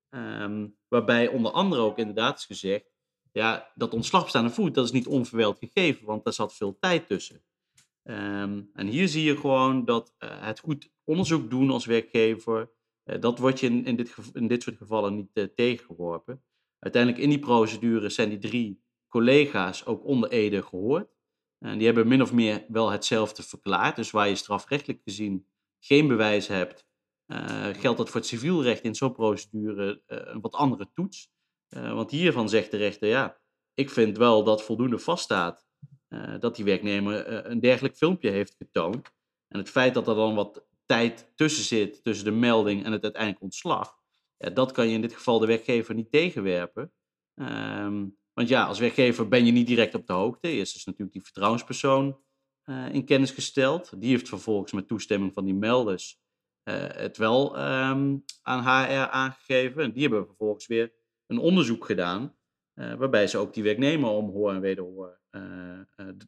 Um, 0.10 0.78
waarbij 0.88 1.28
onder 1.28 1.52
andere 1.52 1.82
ook 1.82 1.98
inderdaad 1.98 2.38
is 2.38 2.46
gezegd, 2.46 2.86
ja, 3.32 3.72
dat 3.76 3.94
ontslag 3.94 4.30
staande 4.30 4.50
voet, 4.50 4.74
dat 4.74 4.86
is 4.86 4.92
niet 4.92 5.08
onverwijld 5.08 5.58
gegeven, 5.58 6.06
want 6.06 6.24
daar 6.24 6.34
zat 6.34 6.56
veel 6.56 6.78
tijd 6.80 7.08
tussen. 7.08 7.44
Um, 8.10 8.70
en 8.74 8.88
hier 8.88 9.08
zie 9.08 9.24
je 9.24 9.38
gewoon 9.38 9.86
dat 9.86 10.16
uh, 10.20 10.30
het 10.42 10.60
goed 10.60 10.90
onderzoek 11.04 11.50
doen 11.50 11.70
als 11.70 11.86
werkgever, 11.86 12.72
uh, 13.06 13.20
dat 13.20 13.40
wordt 13.40 13.60
je 13.60 13.68
in, 13.68 13.96
dit, 13.96 14.16
in 14.34 14.48
dit 14.48 14.64
soort 14.64 14.78
gevallen 14.78 15.16
niet 15.16 15.30
uh, 15.34 15.44
tegengeworpen. 15.44 16.44
Uiteindelijk 16.80 17.24
in 17.24 17.30
die 17.30 17.40
procedure 17.40 18.10
zijn 18.10 18.30
die 18.30 18.38
drie 18.38 18.84
collega's 19.08 19.86
ook 19.86 20.06
onder 20.06 20.30
Ede 20.30 20.62
gehoord. 20.62 21.16
En 21.66 21.78
die 21.78 21.86
hebben 21.86 22.08
min 22.08 22.22
of 22.22 22.34
meer 22.34 22.66
wel 22.68 22.90
hetzelfde 22.90 23.44
verklaard. 23.44 23.96
Dus 23.96 24.12
waar 24.12 24.28
je 24.28 24.36
strafrechtelijk 24.36 25.02
gezien 25.04 25.48
geen 25.80 26.08
bewijs 26.08 26.48
hebt, 26.48 26.86
geldt 27.78 27.98
dat 27.98 28.10
voor 28.10 28.20
het 28.20 28.30
civielrecht 28.30 28.84
in 28.84 28.96
zo'n 28.96 29.14
procedure 29.14 30.02
een 30.06 30.42
wat 30.42 30.54
andere 30.54 30.90
toets. 30.94 31.32
Want 31.70 32.12
hiervan 32.12 32.50
zegt 32.50 32.72
de 32.72 32.78
rechter, 32.78 33.08
ja, 33.08 33.38
ik 33.74 33.90
vind 33.90 34.18
wel 34.18 34.44
dat 34.44 34.64
voldoende 34.64 35.00
vaststaat 35.00 35.67
dat 36.40 36.56
die 36.56 36.66
werknemer 36.66 37.46
een 37.46 37.60
dergelijk 37.60 37.96
filmpje 37.96 38.30
heeft 38.30 38.56
getoond. 38.58 39.12
En 39.48 39.60
het 39.60 39.70
feit 39.70 39.94
dat 39.94 40.08
er 40.08 40.16
dan 40.16 40.36
wat 40.36 40.66
tijd 40.86 41.32
tussen 41.36 41.64
zit, 41.64 42.04
tussen 42.04 42.26
de 42.26 42.32
melding 42.32 42.86
en 42.86 42.92
het 42.92 43.04
uiteindelijk 43.04 43.44
ontslag, 43.44 43.98
dat 44.38 44.72
kan 44.72 44.88
je 44.88 44.94
in 44.94 45.02
dit 45.02 45.14
geval 45.14 45.40
de 45.40 45.48
werkgever 45.48 45.96
niet 45.96 46.12
tegenwerpen. 46.12 46.92
Um, 47.36 48.18
want 48.34 48.50
ja, 48.50 48.66
als 48.66 48.80
werkgever 48.80 49.28
ben 49.28 49.46
je 49.46 49.52
niet 49.52 49.68
direct 49.68 49.96
op 49.96 50.08
de 50.08 50.14
hoogte. 50.14 50.48
Eerst 50.48 50.76
is 50.76 50.86
natuurlijk 50.86 51.14
die 51.14 51.24
vertrouwenspersoon 51.24 52.20
in 52.92 53.06
kennis 53.06 53.32
gesteld. 53.32 54.02
Die 54.02 54.10
heeft 54.10 54.30
vervolgens 54.30 54.72
met 54.72 54.88
toestemming 54.88 55.34
van 55.34 55.46
die 55.46 55.54
melders 55.54 56.20
het 56.74 57.18
wel 57.18 57.60
um, 57.60 58.24
aan 58.42 58.62
HR 58.62 59.10
aangegeven. 59.10 59.84
En 59.84 59.92
die 59.92 60.02
hebben 60.02 60.26
vervolgens 60.26 60.68
weer 60.68 60.94
een 61.28 61.38
onderzoek 61.38 61.86
gedaan. 61.86 62.37
Uh, 62.78 62.94
waarbij 62.94 63.28
ze 63.28 63.38
ook 63.38 63.54
die 63.54 63.64
werknemer 63.64 64.10
om 64.10 64.30
hoor 64.30 64.54
en 64.54 64.62
wederhoor 64.62 65.20
uh, 65.32 65.80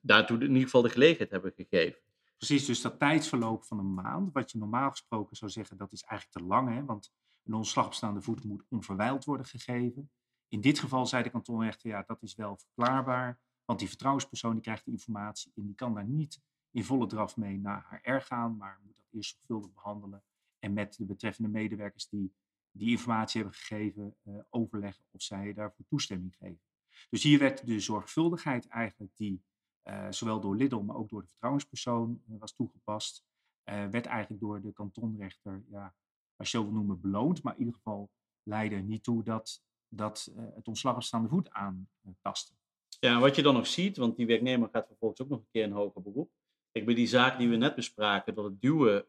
daartoe 0.02 0.38
in 0.38 0.48
ieder 0.48 0.64
geval 0.64 0.82
de 0.82 0.90
gelegenheid 0.90 1.32
hebben 1.32 1.54
gegeven. 1.56 2.00
Precies, 2.38 2.66
dus 2.66 2.82
dat 2.82 3.00
tijdsverloop 3.00 3.64
van 3.64 3.80
een 3.80 3.94
maand, 3.94 4.34
wat 4.34 4.52
je 4.52 4.58
normaal 4.58 4.90
gesproken 4.90 5.36
zou 5.36 5.52
zeggen, 5.52 5.78
dat 5.78 5.92
is 5.92 6.04
eigenlijk 6.04 6.40
te 6.40 6.54
lang. 6.54 6.70
Hè? 6.76 6.86
Want 6.86 7.14
een 7.44 7.54
ontslag 7.54 7.86
op 7.86 7.94
staande 7.94 8.22
voet 8.22 8.44
moet 8.44 8.64
onverwijld 8.70 9.26
worden 9.26 9.46
gegeven. 9.46 10.12
In 10.48 10.62
dit 10.62 10.80
geval 10.80 11.06
zei 11.06 11.24
de 11.24 11.30
kantonrechter, 11.30 11.90
ja, 11.90 12.04
dat 12.08 12.22
is 12.22 12.36
wel 12.36 12.58
verklaarbaar. 12.58 13.40
Want 13.66 13.80
die 13.80 13.88
vertrouwenspersoon 13.88 14.54
die 14.54 14.62
krijgt 14.62 14.86
de 14.86 14.92
informatie 14.92 15.52
en 15.56 15.66
die 15.66 15.76
kan 15.76 15.94
daar 15.94 16.08
niet 16.08 16.42
in 16.72 16.84
volle 16.84 17.08
draf 17.08 17.38
mee 17.38 17.60
naar 17.60 18.00
HR 18.02 18.20
gaan, 18.20 18.58
maar 18.58 18.80
moet 18.84 18.96
dat 18.96 19.06
eerst 19.12 19.36
zorgvuldig 19.36 19.74
behandelen 19.74 20.24
en 20.60 20.74
met 20.74 20.96
de 20.98 21.06
betreffende 21.06 21.50
medewerkers 21.50 22.10
die 22.10 22.34
die 22.80 22.90
informatie 22.90 23.42
hebben 23.42 23.60
gegeven, 23.60 24.16
uh, 24.24 24.36
overleggen 24.50 25.06
of 25.12 25.22
zij 25.22 25.54
daarvoor 25.54 25.86
toestemming 25.88 26.36
geven. 26.36 26.62
Dus 27.10 27.24
hier 27.24 27.40
werd 27.40 27.66
de 27.66 27.80
zorgvuldigheid 27.80 28.68
eigenlijk 28.68 29.12
die 29.16 29.44
uh, 29.84 30.08
zowel 30.10 30.40
door 30.40 30.56
Lidl, 30.56 30.80
maar 30.80 30.96
ook 30.96 31.10
door 31.10 31.22
de 31.22 31.28
vertrouwenspersoon 31.28 32.22
uh, 32.30 32.40
was 32.40 32.54
toegepast, 32.54 33.28
werd 33.64 34.06
eigenlijk 34.06 34.42
door 34.42 34.62
de 34.62 34.74
kantonrechter, 34.74 35.64
ja, 35.70 35.96
als 36.36 36.52
je 36.52 36.58
zo 36.58 36.64
wil 36.64 36.74
noemen, 36.74 37.02
beloond, 37.02 37.44
maar 37.44 37.54
in 37.54 37.60
ieder 37.60 37.76
geval 37.76 38.10
leidde 38.44 38.76
niet 38.76 39.04
toe 39.04 39.24
dat, 39.24 39.64
dat 39.88 40.32
het 40.56 40.68
ontslag 40.68 40.96
op 40.96 41.04
staande 41.04 41.30
voet 41.30 41.50
aantastte. 41.50 42.54
Ja, 43.00 43.20
wat 43.20 43.36
je 43.36 43.42
dan 43.42 43.54
nog 43.54 43.68
ziet, 43.68 43.98
want 43.98 44.16
die 44.16 44.26
werknemer 44.26 44.70
gaat 44.72 44.88
vervolgens 44.88 45.22
ook 45.22 45.30
nog 45.30 45.40
een 45.40 45.50
keer 45.52 45.64
een 45.64 45.72
hoger 45.72 46.02
beroep, 46.02 46.32
Kijk, 46.72 46.86
bij 46.86 46.96
die 46.96 47.08
zaak 47.08 47.38
die 47.38 47.50
we 47.50 47.56
net 47.56 47.76
bespraken, 47.76 48.36
dat 48.36 48.44
het 48.44 48.62
duwen 48.62 49.06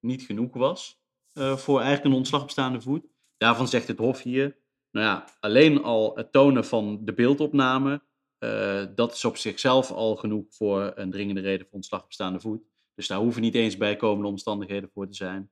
niet 0.00 0.22
genoeg 0.22 0.52
was 0.52 1.01
uh, 1.34 1.56
voor 1.56 1.80
eigenlijk 1.80 2.08
een 2.08 2.18
ontslag 2.18 2.42
op 2.42 2.50
staande 2.50 2.80
voet. 2.80 3.06
Daarvan 3.36 3.68
zegt 3.68 3.88
het 3.88 3.98
Hof 3.98 4.22
hier, 4.22 4.56
nou 4.90 5.06
ja, 5.06 5.24
alleen 5.40 5.82
al 5.82 6.16
het 6.16 6.32
tonen 6.32 6.64
van 6.64 7.04
de 7.04 7.14
beeldopname, 7.14 8.02
uh, 8.38 8.84
dat 8.94 9.12
is 9.12 9.24
op 9.24 9.36
zichzelf 9.36 9.90
al 9.90 10.16
genoeg 10.16 10.44
voor 10.48 10.92
een 10.94 11.10
dringende 11.10 11.40
reden 11.40 11.66
voor 11.66 11.74
ontslag 11.74 12.04
op 12.04 12.12
staande 12.12 12.40
voet. 12.40 12.62
Dus 12.94 13.06
daar 13.06 13.18
hoeven 13.18 13.42
niet 13.42 13.54
eens 13.54 13.76
bijkomende 13.76 14.28
omstandigheden 14.28 14.90
voor 14.92 15.06
te 15.08 15.14
zijn. 15.14 15.50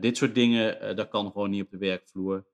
dit 0.00 0.16
soort 0.16 0.34
dingen, 0.34 0.96
dat 0.96 1.08
kan 1.08 1.32
gewoon 1.32 1.50
niet 1.50 1.62
op 1.62 1.70
de 1.70 1.78
werkvloer. 1.78 2.46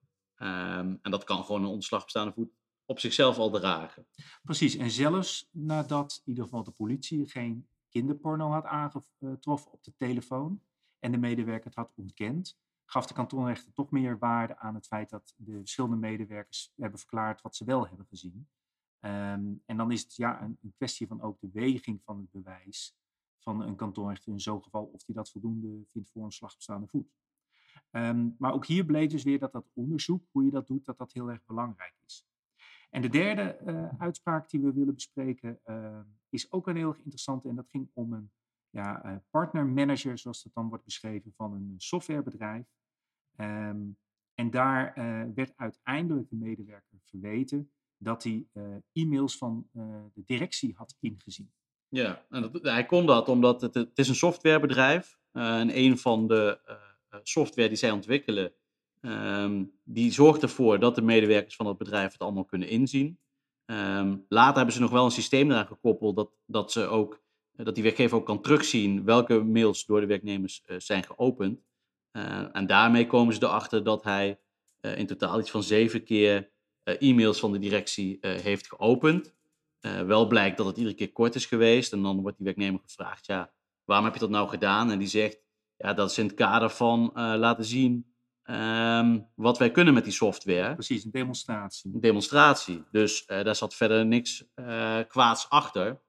Um, 0.42 0.98
en 1.02 1.10
dat 1.10 1.24
kan 1.24 1.44
gewoon 1.44 1.62
een 1.62 1.68
ontslag 1.68 2.02
op 2.02 2.10
staande 2.10 2.32
voet 2.32 2.50
op 2.88 2.98
zichzelf 2.98 3.38
al 3.38 3.50
dragen. 3.50 4.06
Precies, 4.42 4.76
en 4.76 4.90
zelfs 4.90 5.48
nadat 5.52 6.20
in 6.24 6.30
ieder 6.30 6.44
geval 6.44 6.64
de 6.64 6.70
politie 6.70 7.26
geen 7.26 7.68
kinderporno 7.88 8.50
had 8.50 8.64
aangetroffen 8.64 9.72
op 9.72 9.84
de 9.84 9.94
telefoon 9.96 10.62
en 10.98 11.12
de 11.12 11.18
medewerker 11.18 11.66
het 11.66 11.74
had 11.74 11.92
ontkend, 11.94 12.58
gaf 12.84 13.06
de 13.06 13.14
kantonrechter 13.14 13.72
toch 13.72 13.90
meer 13.90 14.18
waarde 14.18 14.58
aan 14.58 14.74
het 14.74 14.86
feit 14.86 15.10
dat 15.10 15.34
de 15.36 15.58
verschillende 15.58 15.96
medewerkers 15.96 16.72
hebben 16.76 16.98
verklaard 16.98 17.42
wat 17.42 17.56
ze 17.56 17.64
wel 17.64 17.88
hebben 17.88 18.06
gezien. 18.06 18.48
Um, 19.00 19.62
en 19.66 19.76
dan 19.76 19.92
is 19.92 20.02
het 20.02 20.16
ja, 20.16 20.42
een, 20.42 20.72
kwestie 20.76 21.06
van 21.06 21.22
ook 21.22 21.40
de 21.40 21.50
weging 21.52 22.02
van 22.02 22.18
het 22.18 22.30
bewijs 22.30 22.96
van 23.38 23.60
een 23.60 23.76
kantonrechter 23.76 24.32
in 24.32 24.40
zo'n 24.40 24.62
geval 24.62 24.84
of 24.84 25.06
hij 25.06 25.14
dat 25.14 25.30
voldoende 25.30 25.84
vindt 25.86 26.10
voor 26.10 26.24
een 26.24 26.32
slagstaande 26.32 26.86
voet. 26.86 27.16
Um, 27.90 28.34
maar 28.38 28.52
ook 28.52 28.66
hier 28.66 28.84
bleek 28.84 29.10
dus 29.10 29.22
weer 29.22 29.38
dat 29.38 29.52
dat 29.52 29.70
onderzoek, 29.72 30.24
hoe 30.30 30.44
je 30.44 30.50
dat 30.50 30.66
doet, 30.66 30.84
dat 30.84 30.98
dat 30.98 31.12
heel 31.12 31.30
erg 31.30 31.44
belangrijk 31.44 31.94
is. 32.04 32.26
En 32.90 33.02
de 33.02 33.08
derde 33.08 33.58
uh, 33.66 33.88
uitspraak 33.98 34.50
die 34.50 34.60
we 34.60 34.72
willen 34.72 34.94
bespreken 34.94 35.60
uh, 35.66 36.00
is 36.28 36.52
ook 36.52 36.66
een 36.66 36.76
heel 36.76 36.88
erg 36.88 36.98
interessante. 36.98 37.48
En 37.48 37.54
dat 37.54 37.70
ging 37.70 37.90
om 37.92 38.12
een 38.12 38.30
ja, 38.70 39.06
uh, 39.06 39.16
partnermanager, 39.30 40.18
zoals 40.18 40.42
dat 40.42 40.54
dan 40.54 40.68
wordt 40.68 40.84
beschreven, 40.84 41.32
van 41.36 41.52
een 41.52 41.74
softwarebedrijf. 41.76 42.66
Um, 43.36 43.98
en 44.34 44.50
daar 44.50 44.92
werd 45.34 45.52
uiteindelijk 45.56 46.28
de 46.30 46.36
medewerker 46.36 46.98
verweten 47.04 47.70
dat 47.96 48.22
hij 48.22 48.46
e-mails 48.92 49.36
van 49.36 49.68
de 50.12 50.22
directie 50.24 50.74
had 50.76 50.96
ingezien. 51.00 51.52
Ja, 51.88 52.24
en 52.30 52.42
dat, 52.42 52.62
hij 52.62 52.86
kon 52.86 53.06
dat 53.06 53.28
omdat 53.28 53.60
het, 53.60 53.74
het 53.74 53.98
is 53.98 54.08
een 54.08 54.14
softwarebedrijf 54.14 55.18
en 55.32 55.78
een 55.78 55.98
van 55.98 56.26
de 56.26 56.60
software 57.22 57.68
die 57.68 57.76
zij 57.76 57.90
ontwikkelen, 57.90 58.52
ehm, 59.00 59.64
die 59.84 60.12
zorgt 60.12 60.42
ervoor 60.42 60.78
dat 60.78 60.94
de 60.94 61.02
medewerkers 61.02 61.56
van 61.56 61.66
het 61.66 61.78
bedrijf 61.78 62.12
het 62.12 62.20
allemaal 62.20 62.44
kunnen 62.44 62.68
inzien. 62.68 63.18
Ehm, 63.64 64.16
later 64.28 64.56
hebben 64.56 64.74
ze 64.74 64.80
nog 64.80 64.90
wel 64.90 65.04
een 65.04 65.10
systeem 65.10 65.50
eraan 65.50 65.66
gekoppeld 65.66 66.16
dat, 66.16 66.30
dat, 66.46 66.72
ze 66.72 66.86
ook, 66.86 67.22
dat 67.64 67.74
die 67.74 67.82
werkgever 67.82 68.16
ook 68.16 68.26
kan 68.26 68.42
terugzien 68.42 69.04
welke 69.04 69.42
mails 69.42 69.86
door 69.86 70.00
de 70.00 70.06
werknemers 70.06 70.62
zijn 70.78 71.04
geopend. 71.04 71.60
en 72.52 72.66
daarmee 72.66 73.06
komen 73.06 73.34
ze 73.34 73.42
erachter 73.42 73.84
dat 73.84 74.04
hij 74.04 74.40
in 74.80 75.06
totaal 75.06 75.38
iets 75.40 75.50
van 75.50 75.62
zeven 75.62 76.04
keer 76.04 76.50
e-mails 76.84 77.40
van 77.40 77.52
de 77.52 77.58
directie 77.58 78.18
heeft 78.20 78.66
geopend. 78.66 79.34
Wel 80.06 80.26
blijkt 80.26 80.56
dat 80.56 80.66
het 80.66 80.76
iedere 80.76 80.94
keer 80.94 81.12
kort 81.12 81.34
is 81.34 81.46
geweest. 81.46 81.92
En 81.92 82.02
dan 82.02 82.20
wordt 82.20 82.36
die 82.36 82.46
werknemer 82.46 82.80
gevraagd, 82.80 83.26
ja, 83.26 83.52
waarom 83.84 84.04
heb 84.06 84.14
je 84.14 84.20
dat 84.20 84.30
nou 84.30 84.48
gedaan? 84.48 84.90
En 84.90 84.98
die 84.98 85.08
zegt, 85.08 85.38
ja, 85.76 85.94
dat 85.94 86.10
is 86.10 86.18
in 86.18 86.26
het 86.26 86.34
kader 86.34 86.70
van 86.70 87.10
uh, 87.14 87.34
laten 87.36 87.64
zien 87.64 88.12
um, 88.44 89.28
wat 89.34 89.58
wij 89.58 89.70
kunnen 89.70 89.94
met 89.94 90.04
die 90.04 90.12
software. 90.12 90.74
Precies, 90.74 91.04
een 91.04 91.10
demonstratie. 91.10 91.90
Een 91.94 92.00
demonstratie. 92.00 92.84
Dus 92.90 93.24
uh, 93.26 93.44
daar 93.44 93.56
zat 93.56 93.74
verder 93.74 94.06
niks 94.06 94.44
kwaads 95.08 95.48
achter. 95.48 96.00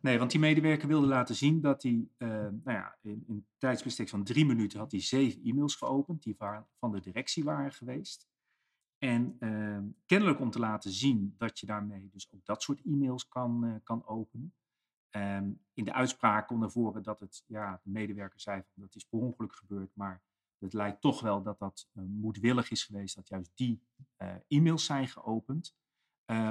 Nee, 0.00 0.18
want 0.18 0.30
die 0.30 0.40
medewerker 0.40 0.88
wilde 0.88 1.06
laten 1.06 1.34
zien 1.34 1.60
dat 1.60 1.82
hij, 1.82 2.08
nou 2.18 2.60
ja, 2.64 2.96
in, 3.02 3.24
in 3.26 3.34
een 3.34 3.46
tijdsbestek 3.58 4.08
van 4.08 4.24
drie 4.24 4.46
minuten 4.46 4.78
had 4.78 4.90
hij 4.90 5.00
zeven 5.00 5.42
e-mails 5.44 5.74
geopend, 5.74 6.22
die 6.22 6.36
van 6.78 6.92
de 6.92 7.00
directie 7.00 7.44
waren 7.44 7.72
geweest. 7.72 8.28
En 8.98 9.36
uh, 9.40 9.78
kennelijk 10.06 10.40
om 10.40 10.50
te 10.50 10.58
laten 10.58 10.90
zien 10.90 11.34
dat 11.38 11.58
je 11.58 11.66
daarmee 11.66 12.08
dus 12.12 12.28
ook 12.34 12.44
dat 12.44 12.62
soort 12.62 12.80
e-mails 12.84 13.28
kan, 13.28 13.64
uh, 13.64 13.74
kan 13.82 14.06
openen. 14.06 14.54
Um, 15.10 15.60
in 15.72 15.84
de 15.84 15.92
uitspraak 15.92 16.46
kon 16.46 16.58
naar 16.58 16.70
voren 16.70 17.02
dat 17.02 17.20
het, 17.20 17.44
ja, 17.46 17.80
de 17.82 17.90
medewerker 17.90 18.40
zei 18.40 18.62
van 18.72 18.82
dat 18.82 18.94
is 18.94 19.04
per 19.04 19.18
ongeluk 19.18 19.54
gebeurd, 19.54 19.90
maar 19.94 20.22
het 20.58 20.72
lijkt 20.72 21.00
toch 21.00 21.20
wel 21.20 21.42
dat 21.42 21.58
dat 21.58 21.88
uh, 21.92 22.04
moedwillig 22.04 22.70
is 22.70 22.84
geweest 22.84 23.14
dat 23.14 23.28
juist 23.28 23.50
die 23.54 23.82
e-mails 24.48 24.84
zijn 24.84 25.08
geopend. 25.08 25.76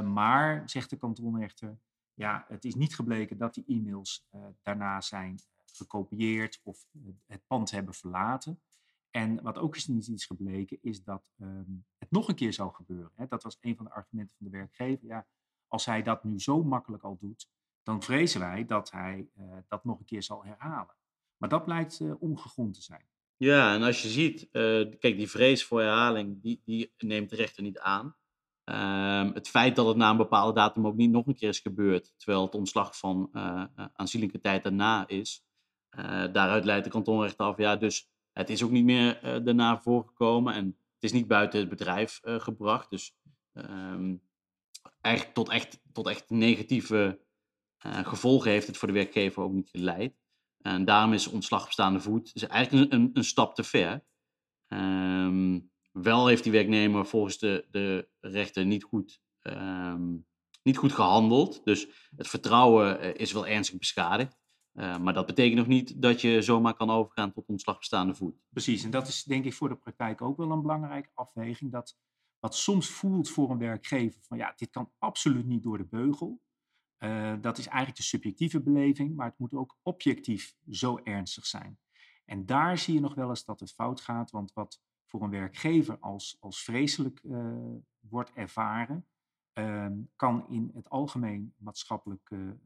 maar, 0.04 0.70
zegt 0.70 0.90
de 0.90 0.98
kantonrechter, 0.98 1.80
ja, 2.16 2.46
het 2.48 2.66
is 2.66 2.76
niet 2.76 2.96
gebleken 2.96 3.38
dat 3.38 3.54
die 3.54 3.64
e-mails 3.68 4.28
daarna 4.62 5.02
zijn 5.02 5.40
gekopieerd 5.66 6.60
of 6.64 6.86
het 7.26 7.48
pand 7.48 7.72
hebben 7.72 7.94
verlaten. 7.94 8.62
En 9.12 9.42
wat 9.42 9.58
ook 9.58 9.76
is 9.76 9.88
niet 9.88 10.08
is 10.08 10.26
gebleken, 10.26 10.78
is 10.82 11.04
dat 11.04 11.24
um, 11.42 11.86
het 11.98 12.12
nog 12.12 12.28
een 12.28 12.36
keer 12.36 12.54
zou 12.54 12.74
gebeuren. 12.74 13.12
Hè. 13.16 13.28
Dat 13.28 13.44
was 13.44 13.58
een 13.62 13.76
van 13.76 13.86
de 13.86 13.92
argumenten 13.92 14.36
van 14.38 14.46
de 14.46 14.58
werkgever. 14.58 15.08
Ja, 15.08 15.28
als 15.68 15.86
hij 15.86 16.04
dat 16.04 16.24
nu 16.24 16.40
zo 16.40 16.64
makkelijk 16.64 17.04
al 17.04 17.18
doet, 17.18 17.50
dan 17.84 18.04
vrezen 18.04 18.40
wij 18.40 18.66
dat 18.66 18.92
hij 18.92 19.30
uh, 19.38 19.58
dat 19.68 19.84
nog 19.84 20.00
een 20.00 20.06
keer 20.06 20.24
zal 20.24 20.46
herhalen. 20.46 20.96
Maar 21.38 21.50
dat 21.50 21.66
blijkt 21.66 22.00
uh, 22.00 22.22
ongegrond 22.22 22.74
te 22.74 22.82
zijn. 22.82 23.06
Ja, 23.38 23.74
en 23.76 23.84
als 23.84 24.02
je 24.02 24.08
ziet, 24.08 24.48
kijk, 24.52 25.02
die 25.02 25.30
vrees 25.30 25.66
voor 25.66 25.82
herhaling, 25.82 26.42
die, 26.42 26.62
die 26.66 26.94
neemt 26.98 27.30
de 27.30 27.36
rechter 27.36 27.64
niet 27.64 27.80
aan. 27.80 28.16
Um, 28.66 29.34
het 29.34 29.50
feit 29.50 29.76
dat 29.76 29.88
het 29.88 29.98
na 29.98 30.10
een 30.10 30.18
bepaalde 30.18 30.54
datum 30.54 30.88
ook 30.88 30.96
niet 30.96 31.12
nog 31.12 31.28
een 31.28 31.36
keer 31.36 31.50
is 31.50 31.60
gebeurd, 31.60 32.14
terwijl 32.18 32.46
het 32.46 32.56
ontslag 32.56 32.98
van 32.98 33.30
aanzienlijke 33.94 34.40
tijd 34.40 34.64
daarna 34.64 35.08
is, 35.08 35.46
daaruit 36.32 36.66
leidt 36.66 36.84
de 36.84 36.92
kantonrechter 36.92 37.46
af, 37.46 37.58
ja, 37.58 37.76
dus 37.76 38.10
het 38.38 38.50
is 38.50 38.64
ook 38.64 38.72
niet 38.72 38.84
meer 38.84 39.24
uh, 39.24 39.46
daarna 39.46 39.82
voorgekomen 39.82 40.54
en 40.54 40.66
het 40.66 41.04
is 41.04 41.12
niet 41.12 41.28
buiten 41.28 41.60
het 41.60 41.70
bedrijf 41.70 42.22
uh, 42.24 42.40
gebracht. 42.40 42.90
Dus 42.90 43.16
um, 43.54 44.22
eigenlijk 45.02 45.36
tot 45.36 45.50
echt, 45.50 45.82
tot 45.94 46.08
echt 46.08 46.30
negatieve 46.30 47.20
uh, 47.86 47.98
gevolgen 47.98 48.52
heeft 48.52 48.68
het 48.68 48.78
voor 48.78 48.88
de 48.88 48.94
werkgever 48.94 49.44
ook 49.44 49.52
niet 49.52 49.70
geleid. 49.70 50.16
En 50.62 50.86
daarom 50.86 51.14
is 51.14 51.28
ontslag 51.28 51.64
op 51.64 51.72
staande 51.72 52.00
voet 52.00 52.32
is 52.34 52.44
eigenlijk 52.44 52.94
een, 52.94 53.10
een 53.14 53.24
stap 53.24 53.56
te 53.56 53.64
ver. 53.64 54.04
Um, 54.68 55.72
wel 56.02 56.28
heeft 56.28 56.44
die 56.44 56.52
werknemer 56.52 57.06
volgens 57.06 57.38
de, 57.38 57.68
de 57.72 58.10
rechter 58.20 58.66
niet 58.66 58.84
goed, 58.84 59.22
um, 59.42 60.26
niet 60.64 60.78
goed 60.78 60.94
gehandeld. 60.94 61.62
Dus 61.64 62.10
het 62.16 62.28
vertrouwen 62.28 63.18
is 63.18 63.32
wel 63.32 63.48
ernstig 63.48 63.78
beschadigd. 63.78 64.38
Uh, 64.74 64.98
maar 64.98 65.14
dat 65.14 65.26
betekent 65.26 65.58
nog 65.58 65.68
niet 65.68 66.02
dat 66.02 66.22
je 66.22 66.42
zomaar 66.42 66.74
kan 66.74 66.90
overgaan 66.90 67.32
tot 67.32 67.48
ontslag 67.48 67.78
bestaande 67.78 68.16
voet. 68.16 68.36
Precies, 68.50 68.84
en 68.84 68.92
dat 68.92 69.08
is 69.08 69.24
denk 69.24 69.46
ik 69.46 69.54
voor 69.54 69.70
de 69.70 69.76
praktijk 69.76 70.22
ook 70.22 70.38
wel 70.38 70.52
een 70.52 70.62
belangrijke 70.62 71.10
afweging. 71.14 71.72
Dat 71.72 71.98
wat 72.40 72.56
soms 72.56 72.90
voelt 72.90 73.30
voor 73.30 73.52
een 73.52 73.58
werkgever 73.58 74.22
van 74.22 74.38
ja, 74.38 74.54
dit 74.56 74.70
kan 74.70 74.92
absoluut 74.98 75.46
niet 75.46 75.64
door 75.64 75.78
de 75.78 75.88
beugel. 75.88 76.42
Uh, 77.00 77.34
dat 77.42 77.58
is 77.58 77.68
eigenlijk 77.68 77.98
de 77.98 78.04
subjectieve 78.04 78.62
beleving, 78.62 79.16
maar 79.16 79.28
het 79.28 79.40
moet 79.40 79.54
ook 79.54 79.78
objectief 79.82 80.56
zo 80.70 81.00
ernstig 81.04 81.46
zijn. 81.46 81.80
En 82.26 82.46
daar 82.46 82.78
zie 82.78 82.94
je 82.94 83.00
nog 83.00 83.16
wel 83.16 83.30
eens 83.30 83.46
dat 83.46 83.60
het 83.60 83.74
fout 83.74 84.02
gaat, 84.02 84.32
want 84.32 84.54
wat 84.54 84.82
voor 85.16 85.26
een 85.26 85.40
werkgever 85.40 86.00
als, 86.00 86.38
als 86.40 86.64
vreselijk 86.64 87.22
uh, 87.24 87.58
wordt 88.00 88.32
ervaren, 88.34 89.06
kan 90.16 90.50
in 90.50 90.72
het 90.74 90.90
algemeen 90.90 91.54
maatschappelijke 91.58 92.58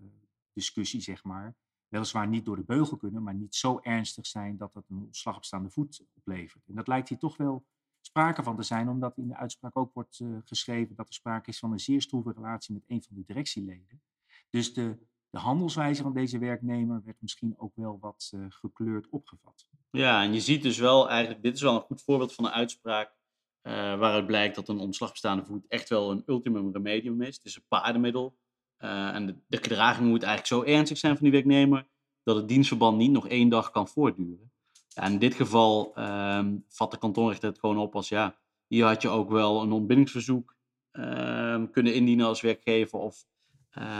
discussie, 0.53 1.01
zeg 1.01 1.23
maar, 1.23 1.55
weliswaar 1.88 2.27
niet 2.27 2.45
door 2.45 2.55
de 2.55 2.63
beugel 2.63 2.97
kunnen, 2.97 3.23
maar 3.23 3.33
niet 3.33 3.55
zo 3.55 3.79
ernstig 3.81 4.27
zijn 4.27 4.57
dat 4.57 4.73
dat 4.73 4.89
een 4.89 5.07
slag 5.12 5.35
op 5.35 5.45
staande 5.45 5.69
voet 5.69 6.05
oplevert. 6.13 6.67
En 6.67 6.75
dat 6.75 6.88
lijkt 6.88 7.09
hier 7.09 7.17
toch 7.17 7.38
wel 7.38 7.65
sprake 8.01 8.43
van 8.43 8.55
te 8.55 8.63
zijn, 8.63 8.89
omdat 8.89 9.17
in 9.17 9.27
de 9.27 9.35
uitspraak 9.35 9.77
ook 9.77 9.93
wordt 9.93 10.19
uh, 10.19 10.38
geschreven 10.43 10.95
dat 10.95 11.07
er 11.07 11.13
sprake 11.13 11.49
is 11.49 11.59
van 11.59 11.71
een 11.71 11.79
zeer 11.79 12.01
stroeve 12.01 12.31
relatie 12.31 12.73
met 12.73 12.83
een 12.88 13.03
van 13.03 13.15
de 13.15 13.23
directieleden. 13.25 14.01
Dus 14.49 14.73
de, 14.73 14.97
de 15.29 15.39
handelswijze 15.39 16.01
van 16.01 16.13
deze 16.13 16.38
werknemer 16.38 17.03
werd 17.03 17.21
misschien 17.21 17.57
ook 17.57 17.75
wel 17.75 17.99
wat 17.99 18.33
gekleurd 18.49 19.09
opgevat. 19.09 19.67
Ja, 19.91 20.23
en 20.23 20.34
je 20.34 20.39
ziet 20.39 20.63
dus 20.63 20.78
wel 20.78 21.10
eigenlijk, 21.10 21.43
dit 21.43 21.56
is 21.56 21.62
wel 21.62 21.75
een 21.75 21.82
goed 21.82 22.02
voorbeeld 22.02 22.34
van 22.34 22.45
een 22.45 22.52
uitspraak 22.52 23.17
uh, 23.63 23.73
waaruit 23.73 24.25
blijkt 24.25 24.56
dat 24.56 24.69
een 24.69 24.80
ontslag 24.80 25.12
bestaande 25.12 25.45
voet 25.45 25.67
echt 25.67 25.89
wel 25.89 26.12
een 26.12 26.23
ultimum 26.25 26.71
remedium 26.73 27.21
is. 27.21 27.36
Het 27.36 27.45
is 27.45 27.56
een 27.56 27.65
paardenmiddel 27.67 28.38
uh, 28.80 29.15
en 29.15 29.25
de, 29.25 29.36
de, 29.47 29.58
gedraging 29.58 30.10
moet 30.10 30.23
eigenlijk 30.23 30.54
zo 30.65 30.71
ernstig 30.71 30.97
zijn 30.97 31.13
van 31.13 31.23
die 31.23 31.32
werknemer 31.32 31.88
dat 32.23 32.36
het 32.36 32.47
dienstverband 32.47 32.97
niet 32.97 33.12
nog 33.12 33.28
één 33.28 33.49
dag 33.49 33.71
kan 33.71 33.88
voortduren. 33.88 34.52
Ja, 34.88 35.04
in 35.04 35.19
dit 35.19 35.34
geval 35.34 35.93
um, 35.99 36.65
vat 36.67 36.91
de 36.91 36.97
kantonrechter 36.97 37.49
het 37.49 37.60
gewoon 37.60 37.78
op 37.78 37.95
als 37.95 38.10
ja, 38.10 38.38
hier 38.67 38.86
had 38.86 39.02
je 39.02 39.10
ook 39.10 39.30
wel 39.30 39.62
een 39.62 39.71
ontbindingsverzoek 39.71 40.56
um, 40.91 41.71
kunnen 41.71 41.93
indienen 41.93 42.25
als 42.25 42.41
werkgever 42.41 42.99
of 42.99 43.25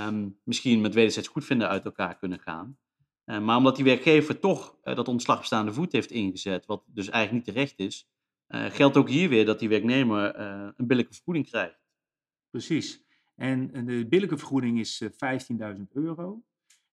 um, 0.08 0.40
misschien 0.44 0.82
met 0.82 0.94
wederzijds 0.94 1.28
goedvinden 1.28 1.68
uit 1.68 1.86
elkaar 1.86 2.18
kunnen 2.18 2.40
gaan. 2.40 2.78
Uh, 3.30 3.40
maar 3.40 3.58
omdat 3.58 3.76
die 3.76 3.86
werkgever 3.86 4.40
toch 4.40 4.78
uh, 4.84 4.96
dat 4.96 5.08
ontslag 5.08 5.40
bestaande 5.40 5.74
voet 5.74 5.92
heeft 5.92 6.12
ingezet, 6.12 6.66
wat 6.66 6.84
dus 6.86 7.10
eigenlijk 7.10 7.46
niet 7.46 7.56
terecht 7.56 7.80
is, 7.80 8.10
uh, 8.48 8.66
geldt 8.66 8.98
ook 8.98 9.10
hier 9.10 9.30
weer 9.30 9.46
dat 9.46 9.60
die 9.60 9.70
werknemer 9.70 10.40
een 10.40 10.88
billijke 10.88 11.14
vergoeding 11.14 11.46
krijgt. 11.46 11.80
Precies. 12.50 13.04
En 13.36 13.86
de 13.86 14.08
billijke 14.08 14.38
vergoeding 14.38 14.80
is 14.80 15.04
15.000 15.04 15.10
eh, 15.58 15.74
euro. 15.90 16.44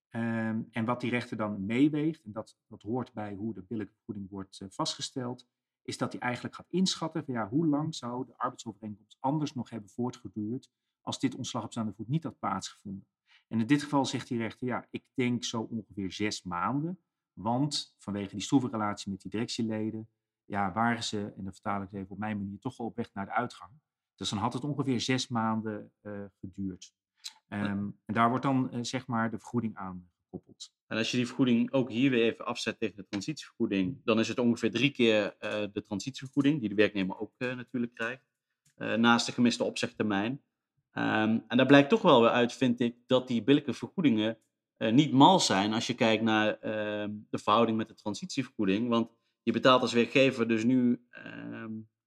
Ehm, 0.09 0.63
en 0.71 0.85
wat 0.85 1.01
die 1.01 1.11
rechter 1.11 1.37
dan 1.37 1.67
meeweegt, 1.67 2.25
en 2.25 2.33
dat, 2.33 2.57
hoort 2.79 3.13
bij 3.13 3.35
hoe 3.35 3.55
de 3.55 3.63
billijke 3.63 3.93
vergoeding 3.95 4.31
wordt 4.31 4.61
vastgesteld, 4.69 5.47
is 5.83 5.99
dat 5.99 6.13
hij 6.13 6.21
eigenlijk 6.21 6.55
gaat 6.55 6.67
inschatten 6.69 7.25
van 7.25 7.35
ja, 7.35 7.49
hoe 7.49 7.67
lang 7.67 7.95
zou 7.95 8.27
de 8.27 8.37
arbeidsovereenkomst 8.37 9.17
anders 9.21 9.55
nog 9.55 9.71
hebben 9.71 9.91
voortgeduurd 9.91 10.71
als 11.01 11.19
dit 11.19 11.35
ontslag 11.35 11.65
op 11.65 11.73
staande 11.73 11.93
voet 11.93 12.09
niet 12.09 12.23
had 12.23 12.39
plaatsgevonden. 12.39 13.07
En 13.49 13.61
in 13.61 13.67
dit 13.67 13.83
geval 13.83 14.05
zegt 14.05 14.29
die 14.29 14.39
rechter, 14.39 14.67
ja, 14.67 14.87
ik 14.91 15.05
denk 15.15 15.45
zo 15.45 15.61
ongeveer 15.61 16.13
zes 16.13 16.43
maanden, 16.43 17.01
want 17.33 17.95
vanwege 17.99 18.31
die 18.31 18.41
stroeve 18.41 18.69
relatie 18.69 19.11
met 19.11 19.21
die 19.21 19.31
directieleden, 19.31 20.09
ja, 20.45 20.73
waren 20.73 21.05
ze, 21.05 21.33
en 21.37 21.45
dan 21.45 21.53
vertaal 21.53 21.83
ik 21.83 21.89
het 21.91 22.01
even 22.01 22.11
op 22.11 22.19
mijn 22.19 22.39
manier, 22.39 22.59
toch 22.59 22.79
al 22.79 22.87
op 22.87 22.97
weg 22.97 23.15
naar 23.15 23.27
de 23.27 23.33
uitgang. 23.33 23.71
Dus 24.15 24.29
dan 24.29 24.39
had 24.39 24.53
het 24.53 24.65
ongeveer 24.65 25.01
zes 25.01 25.29
maanden 25.29 25.93
uh, 26.03 26.25
geduurd. 26.41 26.95
Um, 27.49 27.99
en 28.05 28.15
daar 28.15 28.29
wordt 28.29 28.45
dan 28.45 28.71
uh, 28.73 28.79
zeg 28.83 29.07
maar 29.07 29.31
de 29.31 29.39
vergoeding 29.39 29.77
aan 29.77 30.11
gekoppeld. 30.23 30.73
En 30.87 30.97
als 30.97 31.11
je 31.11 31.17
die 31.17 31.27
vergoeding 31.27 31.73
ook 31.73 31.91
hier 31.91 32.11
weer 32.11 32.25
even 32.25 32.47
afzet 32.47 32.79
tegen 32.79 32.97
de 32.97 33.07
transitievergoeding, 33.09 34.01
dan 34.05 34.19
is 34.19 34.29
het 34.29 34.39
ongeveer 34.39 34.71
drie 34.71 34.91
keer 34.91 35.25
uh, 35.25 35.51
de 35.73 35.83
transitievergoeding, 35.87 36.61
die 36.61 36.69
de 36.69 36.75
werknemer 36.75 37.19
ook 37.19 37.33
natuurlijk 37.39 37.95
krijgt, 37.95 38.25
naast 38.77 39.27
de 39.27 39.33
gemiste 39.33 39.65
opzegtermijn. 39.65 40.43
Um, 40.99 41.45
en 41.49 41.57
daar 41.57 41.67
blijkt 41.67 41.89
toch 41.89 42.03
wel 42.03 42.21
weer 42.21 42.31
uit, 42.31 42.53
vind 42.53 42.81
ik, 42.81 42.97
dat 43.07 43.29
die 43.29 43.43
billijke 43.43 43.73
vergoedingen 43.73 44.39
niet 44.79 45.13
mal 45.13 45.41
zijn 45.41 45.73
als 45.73 45.87
je 45.87 45.95
kijkt 45.95 46.23
naar 46.23 46.59
ehm, 46.59 47.11
de 47.31 47.39
verhouding 47.39 47.77
met 47.77 47.89
de 47.89 47.95
transitievergoeding. 47.95 48.89
Want 48.89 49.11
je 49.43 49.53
betaalt 49.53 49.83
als 49.83 49.93
werkgever 49.93 50.49
dus 50.49 50.65
nu 50.65 51.07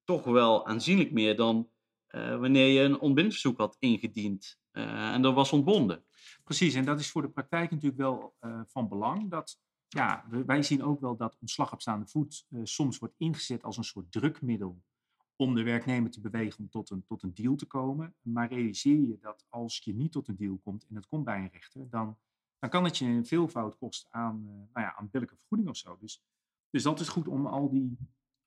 toch 0.03 0.23
wel 0.23 0.65
aanzienlijk 0.65 1.11
meer 1.11 1.35
dan 1.35 1.69
uh, 2.09 2.39
wanneer 2.39 2.67
je 2.67 2.81
een 2.81 2.99
ontbindingsverzoek 2.99 3.57
had 3.57 3.75
ingediend 3.79 4.59
uh, 4.71 5.13
en 5.13 5.21
dat 5.21 5.33
was 5.33 5.51
ontbonden. 5.51 6.03
Precies, 6.43 6.73
en 6.73 6.85
dat 6.85 6.99
is 6.99 7.11
voor 7.11 7.21
de 7.21 7.29
praktijk 7.29 7.71
natuurlijk 7.71 8.01
wel 8.01 8.35
van 8.67 8.87
belang. 8.87 9.29
Dat, 9.29 9.59
ja, 9.87 10.25
wij 10.45 10.63
zien 10.63 10.83
ook 10.83 10.99
wel 10.99 11.17
dat 11.17 11.37
ontslag 11.39 11.73
op 11.73 11.81
staande 11.81 12.07
voet 12.07 12.45
soms 12.63 12.97
wordt 12.97 13.15
ingezet 13.17 13.63
als 13.63 13.77
een 13.77 13.83
soort 13.83 14.11
drukmiddel 14.11 14.83
om 15.39 15.55
de 15.55 15.63
werknemer 15.63 16.11
te 16.11 16.21
bewegen 16.21 16.59
om 16.59 16.69
tot 16.69 16.89
een, 16.89 17.03
tot 17.03 17.23
een 17.23 17.33
deal 17.33 17.55
te 17.55 17.65
komen. 17.65 18.15
Maar 18.21 18.49
realiseer 18.49 19.07
je 19.07 19.17
dat 19.19 19.45
als 19.49 19.77
je 19.83 19.93
niet 19.93 20.11
tot 20.11 20.27
een 20.27 20.35
deal 20.35 20.57
komt 20.57 20.85
en 20.87 20.95
het 20.95 21.07
komt 21.07 21.23
bij 21.23 21.39
een 21.39 21.49
rechter, 21.51 21.89
dan 21.89 22.17
dan 22.59 22.69
kan 22.69 22.83
het 22.83 22.97
je 22.97 23.05
een 23.05 23.25
veelvoud 23.25 23.77
kosten 23.77 24.13
aan, 24.13 24.43
uh, 24.45 24.51
nou 24.51 24.85
ja, 24.85 24.95
aan 24.95 25.09
billijke 25.09 25.35
vergoeding 25.35 25.69
of 25.69 25.77
zo. 25.77 25.97
Dus, 25.99 26.23
dus 26.69 26.83
dat 26.83 26.99
is 26.99 27.07
goed 27.07 27.27
om 27.27 27.45
al 27.45 27.69
die 27.69 27.97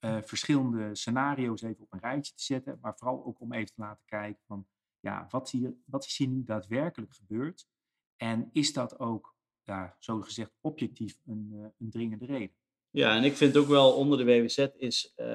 uh, 0.01 0.23
verschillende 0.23 0.95
scenario's 0.95 1.63
even 1.63 1.83
op 1.83 1.93
een 1.93 2.01
rijtje 2.01 2.35
te 2.35 2.43
zetten, 2.43 2.79
maar 2.81 2.97
vooral 2.97 3.25
ook 3.25 3.41
om 3.41 3.53
even 3.53 3.75
te 3.75 3.81
laten 3.81 4.05
kijken 4.05 4.43
van, 4.47 4.67
ja, 5.01 5.27
wat, 5.31 5.51
hier, 5.51 5.75
wat 5.85 6.05
is 6.05 6.17
hier 6.17 6.29
nu 6.29 6.45
daadwerkelijk 6.45 7.15
gebeurd? 7.15 7.69
En 8.17 8.49
is 8.53 8.73
dat 8.73 8.99
ook, 8.99 9.37
ja, 9.63 9.97
zo 9.99 10.21
gezegd, 10.21 10.53
objectief 10.61 11.21
een, 11.25 11.49
uh, 11.53 11.67
een 11.79 11.91
dringende 11.91 12.25
reden? 12.27 12.57
Ja, 12.93 13.17
en 13.17 13.25
ik 13.25 13.37
vind 13.37 13.57
ook 13.57 13.67
wel 13.67 13.93
onder 13.93 14.19
de 14.19 14.25
WWZ 14.25 14.67
is 14.77 15.13
uh, 15.17 15.27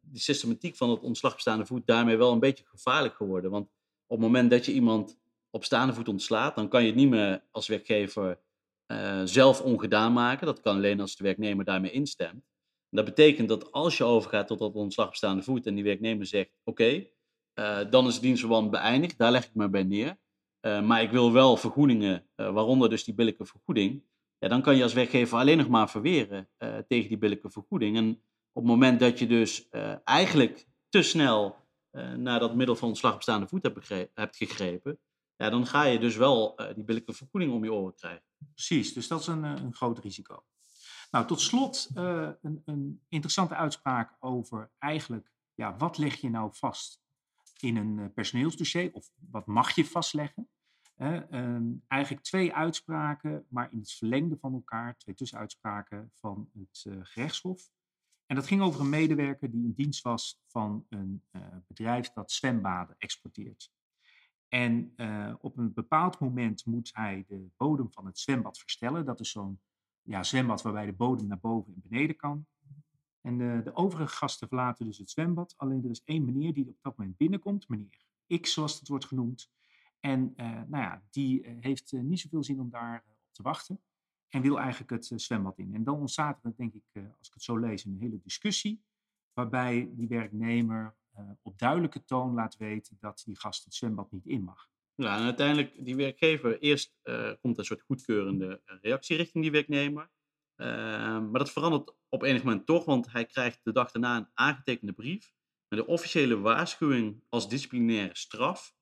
de 0.00 0.18
systematiek 0.18 0.76
van 0.76 0.90
het 0.90 1.00
ontslag 1.00 1.32
op 1.32 1.40
staande 1.40 1.66
voet 1.66 1.86
daarmee 1.86 2.16
wel 2.16 2.32
een 2.32 2.40
beetje 2.40 2.64
gevaarlijk 2.66 3.14
geworden. 3.14 3.50
Want 3.50 3.68
op 4.06 4.16
het 4.16 4.26
moment 4.26 4.50
dat 4.50 4.66
je 4.66 4.72
iemand 4.72 5.18
op 5.50 5.64
staande 5.64 5.94
voet 5.94 6.08
ontslaat, 6.08 6.54
dan 6.54 6.68
kan 6.68 6.80
je 6.80 6.86
het 6.86 6.96
niet 6.96 7.08
meer 7.08 7.44
als 7.50 7.68
werkgever 7.68 8.40
uh, 8.86 9.22
zelf 9.24 9.60
ongedaan 9.60 10.12
maken. 10.12 10.46
Dat 10.46 10.60
kan 10.60 10.76
alleen 10.76 11.00
als 11.00 11.16
de 11.16 11.24
werknemer 11.24 11.64
daarmee 11.64 11.90
instemt. 11.90 12.44
Dat 12.90 13.04
betekent 13.04 13.48
dat 13.48 13.72
als 13.72 13.96
je 13.96 14.04
overgaat 14.04 14.46
tot 14.46 14.58
dat 14.58 14.74
ontslag 14.74 15.06
op 15.06 15.14
staande 15.14 15.42
voet 15.42 15.66
en 15.66 15.74
die 15.74 15.84
werknemer 15.84 16.26
zegt: 16.26 16.50
Oké, 16.64 17.06
uh, 17.54 17.78
dan 17.90 18.06
is 18.06 18.12
het 18.12 18.22
dienstverband 18.22 18.70
beëindigd, 18.70 19.18
daar 19.18 19.30
leg 19.30 19.44
ik 19.44 19.54
me 19.54 19.68
bij 19.68 19.82
neer. 19.82 20.18
Uh, 20.60 20.82
maar 20.82 21.02
ik 21.02 21.10
wil 21.10 21.32
wel 21.32 21.56
vergoedingen, 21.56 22.26
waaronder 22.34 22.88
dus 22.88 23.04
die 23.04 23.14
billijke 23.14 23.46
vergoeding 23.46 24.02
ja, 24.40 24.48
dan 24.48 24.62
kan 24.62 24.76
je 24.76 24.82
als 24.82 24.92
werkgever 24.92 25.38
alleen 25.38 25.58
nog 25.58 25.68
maar 25.68 25.90
verweren 25.90 26.48
uh, 26.58 26.78
tegen 26.78 27.08
die 27.08 27.18
billijke 27.18 27.50
vergoeding. 27.50 27.96
En 27.96 28.10
op 28.52 28.62
het 28.62 28.72
moment 28.72 29.00
dat 29.00 29.18
je 29.18 29.26
dus 29.26 29.66
uh, 29.70 29.94
eigenlijk 30.04 30.66
te 30.88 31.02
snel 31.02 31.56
uh, 31.92 32.12
naar 32.12 32.40
dat 32.40 32.54
middel 32.54 32.76
van 32.76 32.88
ontslag 32.88 33.14
op 33.14 33.22
staande 33.22 33.48
voet 33.48 33.62
hebt, 33.62 33.88
hebt 34.14 34.36
gegrepen, 34.36 34.98
ja, 35.36 35.50
dan 35.50 35.66
ga 35.66 35.84
je 35.84 35.98
dus 35.98 36.16
wel 36.16 36.60
die 36.74 36.84
billijke 36.84 37.12
vergoeding 37.12 37.52
om 37.52 37.64
je 37.64 37.72
oren 37.72 37.94
krijgen. 37.94 38.24
Precies, 38.54 38.92
dus 38.92 39.08
dat 39.08 39.20
is 39.20 39.26
een, 39.26 39.42
een 39.42 39.74
groot 39.74 39.98
risico. 39.98 40.44
Nou, 41.10 41.26
tot 41.26 41.40
slot 41.40 41.90
een, 41.94 42.62
een, 42.64 43.02
interessante 43.08 43.54
uitspraak 43.54 44.16
over 44.20 44.70
eigenlijk, 44.78 45.32
ja, 45.54 45.76
wat 45.76 45.98
leg 45.98 46.16
je 46.16 46.30
nou 46.30 46.50
vast 46.52 47.02
in 47.60 47.76
een 47.76 48.12
personeelsdossier 48.12 48.92
of 48.92 49.10
wat 49.30 49.46
mag 49.46 49.74
je 49.74 49.84
vastleggen? 49.84 50.48
Ehm, 51.00 51.72
eigenlijk 51.88 52.22
twee 52.24 52.54
uitspraken, 52.54 53.46
maar 53.48 53.72
in 53.72 53.78
het 53.78 53.92
verlengde 53.92 54.36
van 54.36 54.52
elkaar, 54.52 54.96
twee 54.96 55.14
tussenuitspraken 55.14 56.10
van 56.14 56.50
het 56.52 56.84
uh, 56.88 56.98
gerechtshof. 57.02 57.70
En 58.26 58.36
dat 58.36 58.46
ging 58.46 58.62
over 58.62 58.80
een 58.80 58.88
medewerker 58.88 59.50
die 59.50 59.64
in 59.64 59.72
dienst 59.72 60.02
was 60.02 60.40
van 60.46 60.86
een 60.88 61.22
uh, 61.32 61.42
bedrijf 61.66 62.12
dat 62.12 62.32
zwembaden 62.32 62.94
exporteert. 62.98 63.72
En 64.48 64.92
uh, 64.96 65.34
op 65.40 65.56
een 65.56 65.72
bepaald 65.72 66.18
moment 66.18 66.66
moet 66.66 66.90
hij 66.92 67.24
de 67.28 67.46
bodem 67.56 67.92
van 67.92 68.06
het 68.06 68.18
zwembad 68.18 68.58
verstellen. 68.58 69.04
Dat 69.04 69.20
is 69.20 69.30
zo'n 69.30 69.60
ja, 70.02 70.22
zwembad 70.22 70.62
waarbij 70.62 70.86
de 70.86 70.92
bodem 70.92 71.26
naar 71.26 71.40
boven 71.40 71.74
en 71.74 71.80
beneden 71.88 72.16
kan. 72.16 72.46
En 73.20 73.38
de, 73.38 73.60
de 73.64 73.74
overige 73.74 74.16
gasten 74.16 74.48
verlaten 74.48 74.86
dus 74.86 74.98
het 74.98 75.10
zwembad. 75.10 75.54
Alleen 75.56 75.84
er 75.84 75.90
is 75.90 76.02
één 76.04 76.24
meneer 76.24 76.54
die 76.54 76.68
op 76.68 76.78
dat 76.82 76.96
moment 76.96 77.16
binnenkomt, 77.16 77.68
meneer 77.68 78.04
X 78.40 78.52
zoals 78.52 78.78
het 78.78 78.88
wordt 78.88 79.04
genoemd. 79.04 79.50
En 80.00 80.34
uh, 80.36 80.46
nou 80.46 80.84
ja, 80.84 81.02
die 81.10 81.42
uh, 81.42 81.52
heeft 81.60 81.92
uh, 81.92 82.00
niet 82.00 82.20
zoveel 82.20 82.44
zin 82.44 82.60
om 82.60 82.70
daar 82.70 83.04
op 83.06 83.18
te 83.32 83.42
wachten. 83.42 83.80
En 84.28 84.42
wil 84.42 84.58
eigenlijk 84.58 84.90
het 84.90 85.12
zwembad 85.14 85.58
in. 85.58 85.74
En 85.74 85.84
dan 85.84 85.98
ontstaat 85.98 86.44
er, 86.44 86.52
denk 86.56 86.74
ik, 86.74 86.84
als 87.18 87.28
ik 87.28 87.34
het 87.34 87.42
zo 87.42 87.58
lees, 87.58 87.84
een 87.84 87.98
hele 88.00 88.20
discussie. 88.22 88.82
Waarbij 89.32 89.90
die 89.92 90.08
werknemer 90.08 90.96
op 91.42 91.58
duidelijke 91.58 92.04
toon 92.04 92.34
laat 92.34 92.56
weten 92.56 92.96
dat 93.00 93.22
die 93.26 93.38
gast 93.38 93.64
het 93.64 93.74
zwembad 93.74 94.12
niet 94.12 94.26
in 94.26 94.42
mag. 94.42 94.68
Ja, 94.94 95.16
en 95.16 95.22
uiteindelijk, 95.22 95.84
die 95.84 95.96
werkgever, 95.96 96.58
eerst 96.58 96.96
komt 97.40 97.58
een 97.58 97.64
soort 97.64 97.82
goedkeurende 97.82 98.62
reactie 98.64 99.16
richting 99.16 99.44
die 99.44 99.52
werknemer. 99.52 100.10
Ehm, 100.56 101.30
maar 101.30 101.38
dat 101.38 101.52
verandert 101.52 101.94
op 102.08 102.22
enig 102.22 102.42
moment 102.42 102.66
toch, 102.66 102.84
want 102.84 103.12
hij 103.12 103.26
krijgt 103.26 103.60
de 103.62 103.72
dag 103.72 103.90
daarna 103.90 104.16
een 104.16 104.30
aangetekende 104.34 104.92
brief 104.92 105.32
met 105.68 105.78
de 105.78 105.86
officiële 105.86 106.38
waarschuwing 106.38 107.22
als 107.28 107.48
disciplinaire 107.48 108.16
straf 108.16 108.74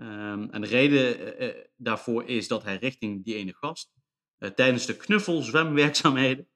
Um, 0.00 0.50
en 0.50 0.60
de 0.60 0.66
reden 0.66 1.42
uh, 1.42 1.62
daarvoor 1.76 2.24
is 2.24 2.48
dat 2.48 2.62
hij 2.62 2.76
richting 2.76 3.24
die 3.24 3.34
ene 3.34 3.54
gast 3.54 3.92
uh, 4.38 4.50
tijdens 4.50 4.86
de 4.86 4.96
knuffelzwemwerkzaamheden 4.96 6.48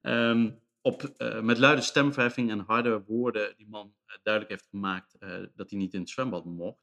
um, 0.00 0.60
op, 0.80 1.14
uh, 1.18 1.40
met 1.40 1.58
luide 1.58 1.80
stemverheffing 1.80 2.50
en 2.50 2.58
harde 2.58 3.04
woorden 3.06 3.54
die 3.56 3.68
man 3.68 3.94
duidelijk 4.22 4.54
heeft 4.54 4.68
gemaakt 4.70 5.16
dat 5.54 5.70
hij 5.70 5.78
niet 5.78 5.94
in 5.94 6.00
het 6.00 6.08
zwembad 6.08 6.44
mocht. 6.44 6.82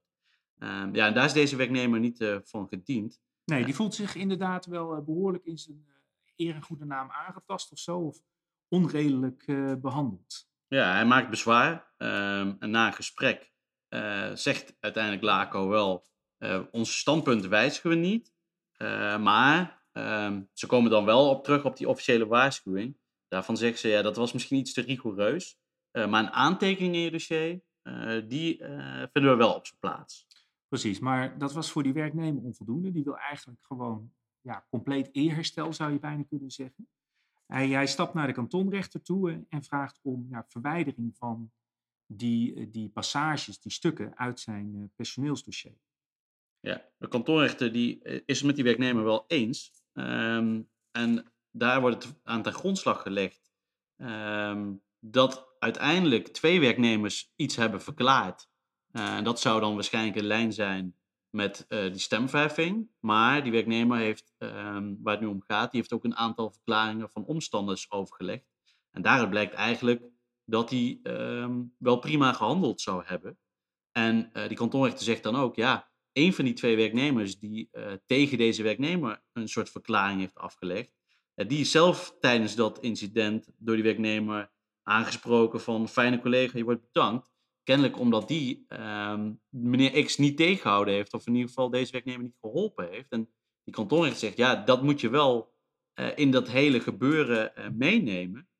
Um, 0.59 0.95
ja, 0.95 1.07
en 1.07 1.13
daar 1.13 1.25
is 1.25 1.33
deze 1.33 1.55
werknemer 1.55 1.99
niet 1.99 2.39
van 2.43 2.67
gediend. 2.67 3.21
Nee, 3.45 3.65
die 3.65 3.75
voelt 3.75 3.95
zich 3.95 4.15
inderdaad 4.15 4.65
wel 4.65 5.03
behoorlijk 5.03 5.45
in 5.45 5.57
zijn 5.57 5.85
eer 6.35 6.55
en 6.55 6.61
goede 6.61 6.85
naam 6.85 7.09
aangetast 7.09 7.71
of 7.71 7.79
zo, 7.79 7.97
of 7.97 8.17
onredelijk 8.67 9.45
behandeld. 9.81 10.49
Ja, 10.67 10.93
hij 10.93 11.05
maakt 11.05 11.29
bezwaar 11.29 11.93
en 11.97 12.69
na 12.69 12.87
een 12.87 12.93
gesprek 12.93 13.50
zegt 14.33 14.75
uiteindelijk 14.79 15.23
Laco 15.23 15.67
wel, 15.67 16.05
uh, 16.39 16.61
ons 16.71 16.99
standpunt 16.99 17.47
wijzigen 17.47 17.89
we 17.89 17.95
niet. 17.95 18.33
Uh, 18.77 19.19
maar 19.19 19.83
ehm, 19.91 20.41
ze 20.53 20.67
komen 20.67 20.91
dan 20.91 21.05
wel 21.05 21.29
op 21.29 21.43
terug 21.43 21.65
op 21.65 21.77
die 21.77 21.89
officiële 21.89 22.27
waarschuwing. 22.27 22.97
Daarvan 23.27 23.57
zeggen 23.57 23.79
ze, 23.79 23.87
ja, 23.87 24.01
dat 24.01 24.15
was 24.15 24.33
misschien 24.33 24.57
iets 24.57 24.73
te 24.73 24.81
rigoureus. 24.81 25.59
maar 25.91 26.23
een 26.23 26.29
aantekening 26.29 26.95
in 26.95 27.01
je 27.01 27.11
dossier, 27.11 27.61
die 28.27 28.57
vinden 29.11 29.31
we 29.31 29.35
wel 29.35 29.53
op 29.53 29.65
zijn 29.65 29.79
plaats. 29.79 30.27
Precies, 30.67 30.99
maar 30.99 31.37
dat 31.37 31.53
was 31.53 31.71
voor 31.71 31.83
die 31.83 31.93
werknemer 31.93 32.43
onvoldoende. 32.43 32.91
Die 32.91 33.03
wil 33.03 33.17
eigenlijk 33.17 33.63
gewoon 33.63 34.13
ja, 34.41 34.65
compleet 34.69 35.09
eerherstel, 35.11 35.73
zou 35.73 35.91
je 35.91 35.99
bijna 35.99 36.23
kunnen 36.23 36.51
zeggen. 36.51 36.87
Hij, 37.45 37.69
hij 37.69 37.87
stapt 37.87 38.13
naar 38.13 38.27
de 38.27 38.33
kantonrechter 38.33 39.01
toe 39.01 39.45
en 39.49 39.63
vraagt 39.63 39.99
om 40.01 40.27
ja, 40.29 40.45
verwijdering 40.47 41.17
van 41.17 41.51
die, 42.17 42.55
eh, 42.55 42.65
die 42.69 42.89
passages, 42.89 43.59
die 43.59 43.71
stukken 43.71 44.17
uit 44.17 44.39
zijn 44.39 44.75
uh, 44.75 44.83
personeelsdossier. 44.95 45.77
Ja, 46.59 46.85
de 46.97 47.07
kantoorrechter 47.07 47.71
die 47.71 48.03
eh, 48.03 48.21
is 48.25 48.37
het 48.37 48.45
met 48.45 48.55
die 48.55 48.63
werknemer 48.63 49.03
wel 49.03 49.25
eens. 49.27 49.71
Um, 49.93 50.69
en 50.91 51.33
daar 51.51 51.81
wordt 51.81 52.03
het 52.03 52.19
aan 52.23 52.41
ten 52.41 52.53
grondslag 52.53 53.01
gelegd 53.01 53.51
um, 53.97 54.83
dat 54.99 55.55
uiteindelijk 55.59 56.27
twee 56.27 56.59
werknemers 56.59 57.31
iets 57.35 57.55
hebben 57.55 57.81
verklaard. 57.81 58.49
Uh, 58.91 59.21
dat 59.21 59.39
zou 59.39 59.59
dan 59.59 59.73
waarschijnlijk 59.73 60.15
in 60.15 60.23
lijn 60.23 60.53
zijn 60.53 60.95
met 61.29 61.65
die 61.67 61.99
stemverheffing. 61.99 62.89
Maar 62.99 63.43
die 63.43 63.51
werknemer 63.51 63.97
heeft, 63.97 64.33
um, 64.37 64.99
waar 65.01 65.13
het 65.13 65.21
nu 65.21 65.27
om 65.27 65.41
gaat, 65.41 65.71
die 65.71 65.79
heeft 65.79 65.93
ook 65.93 66.03
een 66.03 66.15
aantal 66.15 66.51
verklaringen 66.51 67.09
van 67.09 67.25
omstanders 67.25 67.91
overgelegd. 67.91 68.45
En 68.91 69.01
daaruit 69.01 69.29
blijkt 69.29 69.53
eigenlijk 69.53 70.11
dat 70.45 70.69
hij 70.69 70.99
ehm, 71.03 71.61
wel 71.77 71.99
prima 71.99 72.33
gehandeld 72.33 72.81
zou 72.81 73.03
hebben. 73.05 73.37
En 73.91 74.29
uh, 74.33 74.47
die 74.47 74.57
kantonrechter 74.57 75.03
zegt 75.03 75.23
dan 75.23 75.35
ook, 75.35 75.55
ja, 75.55 75.91
een 76.13 76.33
van 76.33 76.45
die 76.45 76.53
twee 76.53 76.75
werknemers 76.75 77.39
die 77.39 77.69
uh, 77.71 77.91
tegen 78.05 78.37
deze 78.37 78.63
werknemer 78.63 79.23
een 79.33 79.47
soort 79.47 79.69
verklaring 79.69 80.19
heeft 80.19 80.37
afgelegd, 80.37 80.91
uh, 81.35 81.47
die 81.47 81.59
is 81.59 81.71
zelf 81.71 82.15
tijdens 82.19 82.55
dat 82.55 82.79
incident 82.79 83.47
door 83.57 83.75
die 83.75 83.83
werknemer 83.83 84.51
aangesproken 84.83 85.61
van 85.61 85.89
fijne 85.89 86.19
collega, 86.19 86.57
je 86.57 86.63
wordt 86.63 86.91
bedankt. 86.91 87.29
Kennelijk 87.63 87.99
omdat 87.99 88.27
die 88.27 88.65
ehm, 88.67 89.33
meneer 89.49 90.03
X 90.03 90.17
niet 90.17 90.37
tegengehouden 90.37 90.93
heeft, 90.93 91.13
of 91.13 91.27
in 91.27 91.33
ieder 91.33 91.47
geval 91.47 91.69
deze 91.69 91.91
werknemer 91.91 92.23
niet 92.23 92.37
geholpen 92.41 92.89
heeft. 92.89 93.11
En 93.11 93.29
die 93.63 93.73
kantonrechter 93.73 94.19
zegt, 94.19 94.37
ja, 94.37 94.55
dat 94.55 94.83
moet 94.83 95.01
je 95.01 95.09
wel 95.09 95.53
in 96.15 96.31
dat 96.31 96.49
hele 96.49 96.79
gebeuren 96.79 97.75
meenemen. 97.77 98.50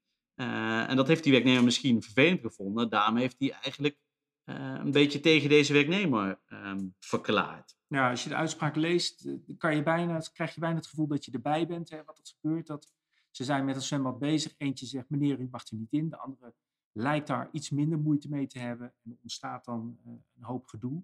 Uh, 0.42 0.90
en 0.90 0.96
dat 0.96 1.08
heeft 1.08 1.24
die 1.24 1.32
werknemer 1.32 1.64
misschien 1.64 2.02
vervelend 2.02 2.42
gevonden. 2.42 2.90
Daarom 2.90 3.18
heeft 3.18 3.36
hij 3.40 3.52
eigenlijk 3.52 3.98
uh, 4.46 4.56
een 4.80 4.92
beetje 4.92 5.20
tegen 5.20 5.50
deze 5.50 5.74
werknemer 5.74 6.40
um, 6.50 6.96
verklaard. 7.00 7.78
Ja, 7.88 8.10
als 8.10 8.24
je 8.24 8.30
de 8.30 8.36
uitspraak 8.36 8.76
leest, 8.76 9.26
eh, 9.26 9.34
kan 9.58 9.76
je 9.76 9.84
bijna, 9.84 10.20
krijg 10.34 10.54
je 10.54 10.60
bijna 10.60 10.76
het 10.76 10.88
gevoel 10.88 11.08
dat 11.08 11.26
je 11.26 11.32
erbij 11.32 11.68
bent. 11.68 11.90
Hè, 11.90 12.04
wat 12.04 12.18
er 12.18 12.34
gebeurt. 12.40 12.68
Dat 12.68 12.94
ze 13.32 13.44
zijn 13.44 13.66
met 13.66 13.76
het 13.76 13.84
zwembad 13.84 14.20
bezig. 14.20 14.54
Eentje 14.58 14.86
zegt, 14.86 15.10
meneer, 15.10 15.40
u 15.40 15.48
mag 15.52 15.68
er 15.68 15.78
niet 15.78 15.92
in. 15.92 16.10
De 16.10 16.18
andere 16.18 16.54
lijkt 16.92 17.28
daar 17.28 17.50
iets 17.52 17.70
minder 17.70 18.00
moeite 18.00 18.30
mee 18.30 18.48
te 18.48 18.60
hebben. 18.60 18.94
En 19.04 19.12
er 19.12 19.18
ontstaat 19.22 19.66
dan 19.66 20.00
een 20.04 20.44
hoop 20.44 20.66
gedoe. 20.66 21.04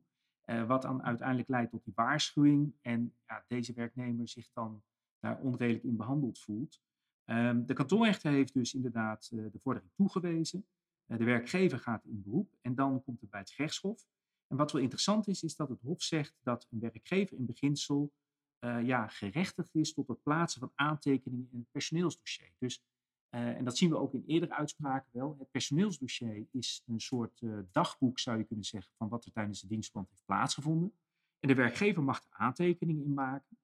Wat 0.67 0.81
dan 0.81 1.03
uiteindelijk 1.03 1.49
leidt 1.49 1.71
tot 1.71 1.83
die 1.83 1.93
waarschuwing. 1.95 2.73
En 2.81 3.13
ja, 3.27 3.43
deze 3.47 3.73
werknemer 3.73 4.27
zich 4.27 4.49
dan 4.53 4.83
daar 5.19 5.39
onredelijk 5.39 5.83
in 5.83 5.97
behandeld 5.97 6.39
voelt. 6.39 6.81
Um, 7.29 7.65
de 7.65 7.73
kantonrechter 7.73 8.31
heeft 8.31 8.53
dus 8.53 8.73
inderdaad 8.73 9.29
uh, 9.33 9.51
de 9.51 9.59
vordering 9.59 9.91
toegewezen. 9.95 10.65
Uh, 11.07 11.17
de 11.17 11.23
werkgever 11.23 11.79
gaat 11.79 12.05
in 12.05 12.21
beroep 12.21 12.55
en 12.61 12.75
dan 12.75 13.03
komt 13.03 13.21
het 13.21 13.29
bij 13.29 13.39
het 13.39 13.51
gerechtshof. 13.51 14.07
En 14.47 14.57
wat 14.57 14.71
wel 14.71 14.81
interessant 14.81 15.27
is, 15.27 15.43
is 15.43 15.55
dat 15.55 15.69
het 15.69 15.81
Hof 15.81 16.03
zegt 16.03 16.35
dat 16.43 16.67
een 16.71 16.79
werkgever 16.79 17.37
in 17.37 17.45
beginsel 17.45 18.13
uh, 18.59 18.85
ja, 18.85 19.07
gerechtigd 19.07 19.75
is 19.75 19.93
tot 19.93 20.07
het 20.07 20.23
plaatsen 20.23 20.59
van 20.59 20.71
aantekeningen 20.75 21.49
in 21.51 21.59
het 21.59 21.71
personeelsdossier. 21.71 22.51
Dus, 22.57 22.83
en 23.29 23.63
dat 23.63 23.77
zien 23.77 23.89
we 23.89 23.97
ook 23.97 24.13
in 24.13 24.23
eerdere 24.27 24.53
uitspraken 24.53 25.09
wel. 25.11 25.35
Het 25.39 25.51
personeelsdossier 25.51 26.47
is 26.51 26.83
een 26.85 26.99
soort 26.99 27.41
dagboek, 27.71 28.19
zou 28.19 28.37
je 28.37 28.43
kunnen 28.43 28.65
zeggen, 28.65 28.93
van 28.97 29.09
wat 29.09 29.25
er 29.25 29.31
tijdens 29.31 29.61
de 29.61 29.67
dienstverband 29.67 30.09
heeft 30.09 30.25
plaatsgevonden. 30.25 30.93
En 31.39 31.47
de 31.47 31.55
werkgever 31.55 32.03
mag 32.03 32.17
er 32.23 32.29
aantekeningen 32.29 33.03
in 33.03 33.13
maken. 33.13 33.57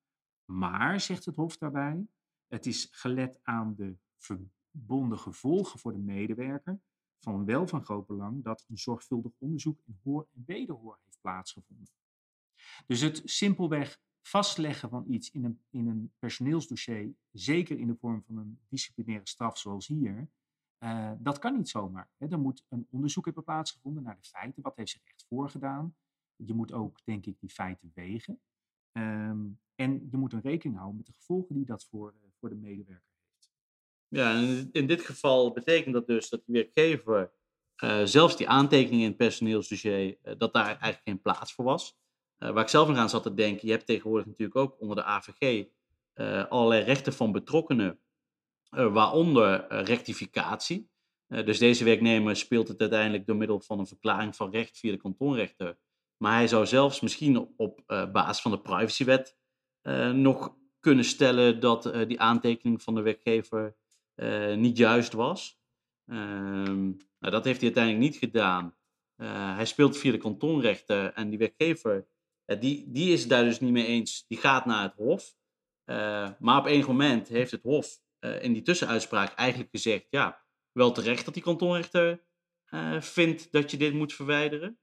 Maar, 0.45 0.99
zegt 0.99 1.25
het 1.25 1.35
Hof 1.35 1.57
daarbij, 1.57 2.07
het 2.53 2.65
is 2.65 2.87
gelet 2.91 3.39
aan 3.43 3.75
de 3.75 3.97
verbonden 4.17 5.19
gevolgen 5.19 5.79
voor 5.79 5.93
de 5.93 5.99
medewerker 5.99 6.79
van 7.19 7.45
wel 7.45 7.67
van 7.67 7.83
groot 7.83 8.07
belang 8.07 8.43
dat 8.43 8.65
een 8.67 8.77
zorgvuldig 8.77 9.31
onderzoek 9.37 9.81
en 9.85 9.99
hoor 10.03 10.27
en 10.31 10.43
wederhoor 10.45 10.99
heeft 11.03 11.21
plaatsgevonden. 11.21 11.87
Dus 12.85 13.01
het 13.01 13.21
simpelweg 13.25 14.01
vastleggen 14.21 14.89
van 14.89 15.05
iets 15.07 15.31
in 15.31 15.43
een, 15.43 15.63
in 15.69 15.87
een 15.87 16.13
personeelsdossier, 16.19 17.15
zeker 17.31 17.79
in 17.79 17.87
de 17.87 17.95
vorm 17.95 18.23
van 18.23 18.37
een 18.37 18.59
disciplinaire 18.67 19.27
straf 19.27 19.57
zoals 19.57 19.87
hier, 19.87 20.29
uh, 20.79 21.11
dat 21.17 21.39
kan 21.39 21.55
niet 21.55 21.69
zomaar. 21.69 22.09
Hè. 22.17 22.27
Er 22.27 22.39
moet 22.39 22.65
een 22.69 22.87
onderzoek 22.89 23.25
hebben 23.25 23.43
plaatsgevonden 23.43 24.03
naar 24.03 24.15
de 24.15 24.27
feiten. 24.29 24.63
Wat 24.63 24.75
heeft 24.75 24.91
zich 24.91 25.03
echt 25.03 25.25
voorgedaan? 25.27 25.95
Je 26.35 26.53
moet 26.53 26.73
ook, 26.73 26.99
denk 27.03 27.25
ik, 27.25 27.39
die 27.39 27.49
feiten 27.49 27.91
wegen. 27.93 28.41
Um, 28.91 29.59
en 29.75 30.07
je 30.11 30.17
moet 30.17 30.33
een 30.33 30.41
rekening 30.41 30.77
houden 30.77 30.97
met 30.97 31.05
de 31.05 31.13
gevolgen 31.13 31.55
die 31.55 31.65
dat 31.65 31.85
voor, 31.85 32.13
uh, 32.13 32.32
voor 32.43 32.51
de 32.51 32.67
medewerker 32.67 33.13
heeft. 33.29 33.51
Ja, 34.07 34.33
in 34.71 34.87
dit 34.87 35.01
geval 35.01 35.51
betekent 35.51 35.93
dat 35.93 36.07
dus 36.07 36.29
dat 36.29 36.41
de 36.45 36.51
werkgever 36.51 37.31
uh, 37.83 38.01
zelfs 38.03 38.37
die 38.37 38.47
aantekeningen 38.47 39.03
in 39.03 39.07
het 39.07 39.17
personeelsdossier, 39.17 40.17
dat 40.37 40.53
daar 40.53 40.65
eigenlijk 40.65 41.01
geen 41.03 41.21
plaats 41.21 41.53
voor 41.53 41.65
was. 41.65 41.97
waar 42.37 42.63
ik 42.63 42.67
zelf 42.67 42.87
nog 42.87 42.97
aan 42.97 43.09
zat 43.09 43.23
te 43.23 43.33
denken, 43.33 43.67
je 43.67 43.73
hebt 43.73 43.85
tegenwoordig 43.85 44.25
natuurlijk 44.25 44.57
ook 44.57 44.81
onder 44.81 44.95
de 44.95 45.03
AVG 45.03 45.65
allerlei 46.49 46.83
rechten 46.83 47.13
van 47.13 47.31
betrokkenen 47.31 47.99
waaronder 48.69 49.67
rectificatie. 49.67 50.89
Dus 51.27 51.57
deze 51.57 51.83
werknemer 51.83 52.35
speelt 52.35 52.67
het 52.67 52.79
uiteindelijk 52.79 53.25
door 53.25 53.35
middel 53.35 53.59
van 53.59 53.79
een 53.79 53.87
verklaring 53.87 54.35
van 54.35 54.51
recht 54.51 54.77
via 54.77 54.91
de 54.91 54.97
kantonrechter. 54.97 55.77
Maar 56.17 56.33
hij 56.33 56.47
zou 56.47 56.65
zelfs 56.65 56.99
misschien 56.99 57.53
op 57.57 57.83
basis 58.11 58.41
van 58.41 58.51
de 58.51 58.61
privacywet 58.61 59.37
nog 60.13 60.55
kunnen 60.83 61.05
stellen 61.05 61.59
dat 61.59 61.93
die 62.07 62.19
aantekening 62.19 62.81
van 62.81 62.95
de 62.95 63.01
werkgever 63.01 63.75
niet 64.55 64.77
juist 64.77 65.13
was. 65.13 65.59
Ehm, 66.05 66.83
nou, 67.19 67.31
dat 67.31 67.43
heeft 67.43 67.61
hij 67.61 67.73
uiteindelijk 67.73 68.03
niet 68.03 68.15
gedaan. 68.15 68.75
hij 69.55 69.65
speelt 69.65 69.97
via 69.97 70.11
de 70.11 70.17
kantonrechter 70.17 71.13
en 71.13 71.29
die 71.29 71.39
werkgever, 71.39 72.07
die, 72.59 72.91
die 72.91 73.13
is 73.13 73.19
het 73.19 73.29
daar 73.29 73.43
dus 73.43 73.59
niet 73.59 73.71
mee 73.71 73.85
eens. 73.85 74.25
Die 74.27 74.37
gaat 74.37 74.65
naar 74.65 74.83
het 74.83 74.95
hof. 74.95 75.35
maar 76.39 76.57
op 76.57 76.65
enig 76.65 76.87
moment 76.87 77.27
heeft 77.27 77.51
het 77.51 77.63
hof 77.63 78.01
in 78.41 78.53
die 78.53 78.61
tussenuitspraak 78.61 79.33
eigenlijk 79.33 79.69
gezegd, 79.71 80.07
ja, 80.09 80.45
wel 80.71 80.91
terecht 80.91 81.25
dat 81.25 81.33
die 81.33 81.43
kantonrechter 81.43 82.23
vindt 82.99 83.51
dat 83.51 83.71
je 83.71 83.77
dit 83.77 83.93
moet 83.93 84.13
verwijderen. 84.13 84.77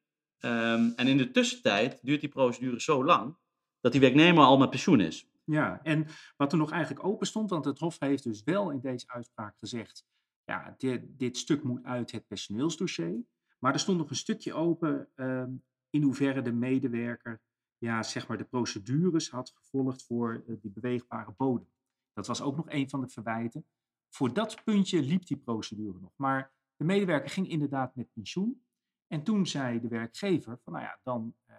Um, 0.44 0.92
en 0.96 1.06
in 1.06 1.16
de 1.16 1.30
tussentijd 1.30 1.98
duurt 2.02 2.20
die 2.20 2.28
procedure 2.28 2.80
zo 2.80 3.04
lang 3.04 3.36
dat 3.80 3.92
die 3.92 4.00
werknemer 4.00 4.44
al 4.44 4.58
met 4.58 4.70
pensioen 4.70 5.00
is. 5.00 5.29
Ja, 5.50 5.82
en 5.82 6.06
wat 6.36 6.52
er 6.52 6.58
nog 6.58 6.70
eigenlijk 6.70 7.04
open 7.04 7.26
stond, 7.26 7.50
want 7.50 7.64
het 7.64 7.78
Hof 7.78 7.98
heeft 7.98 8.22
dus 8.22 8.42
wel 8.42 8.70
in 8.70 8.80
deze 8.80 9.08
uitspraak 9.08 9.58
gezegd, 9.58 10.04
ja, 10.44 10.74
dit, 10.78 11.18
dit 11.18 11.36
stuk 11.36 11.62
moet 11.62 11.84
uit 11.84 12.10
het 12.10 12.26
personeelsdossier. 12.26 13.24
Maar 13.58 13.72
er 13.72 13.80
stond 13.80 13.98
nog 13.98 14.10
een 14.10 14.16
stukje 14.16 14.54
open 14.54 15.08
um, 15.14 15.64
in 15.90 16.02
hoeverre 16.02 16.42
de 16.42 16.52
medewerker 16.52 17.42
ja, 17.78 18.02
zeg 18.02 18.28
maar 18.28 18.38
de 18.38 18.44
procedures 18.44 19.30
had 19.30 19.50
gevolgd 19.54 20.06
voor 20.06 20.44
uh, 20.46 20.56
die 20.60 20.70
beweegbare 20.70 21.32
bodem. 21.36 21.72
Dat 22.12 22.26
was 22.26 22.42
ook 22.42 22.56
nog 22.56 22.70
een 22.70 22.90
van 22.90 23.00
de 23.00 23.08
verwijten. 23.08 23.66
Voor 24.08 24.32
dat 24.32 24.64
puntje 24.64 25.02
liep 25.02 25.26
die 25.26 25.36
procedure 25.36 26.00
nog. 26.00 26.12
Maar 26.16 26.52
de 26.76 26.84
medewerker 26.84 27.30
ging 27.30 27.48
inderdaad 27.48 27.94
met 27.94 28.12
pensioen. 28.12 28.64
En 29.06 29.22
toen 29.22 29.46
zei 29.46 29.80
de 29.80 29.88
werkgever 29.88 30.58
van 30.62 30.72
nou 30.72 30.84
ja, 30.84 31.00
dan 31.02 31.34
uh, 31.46 31.56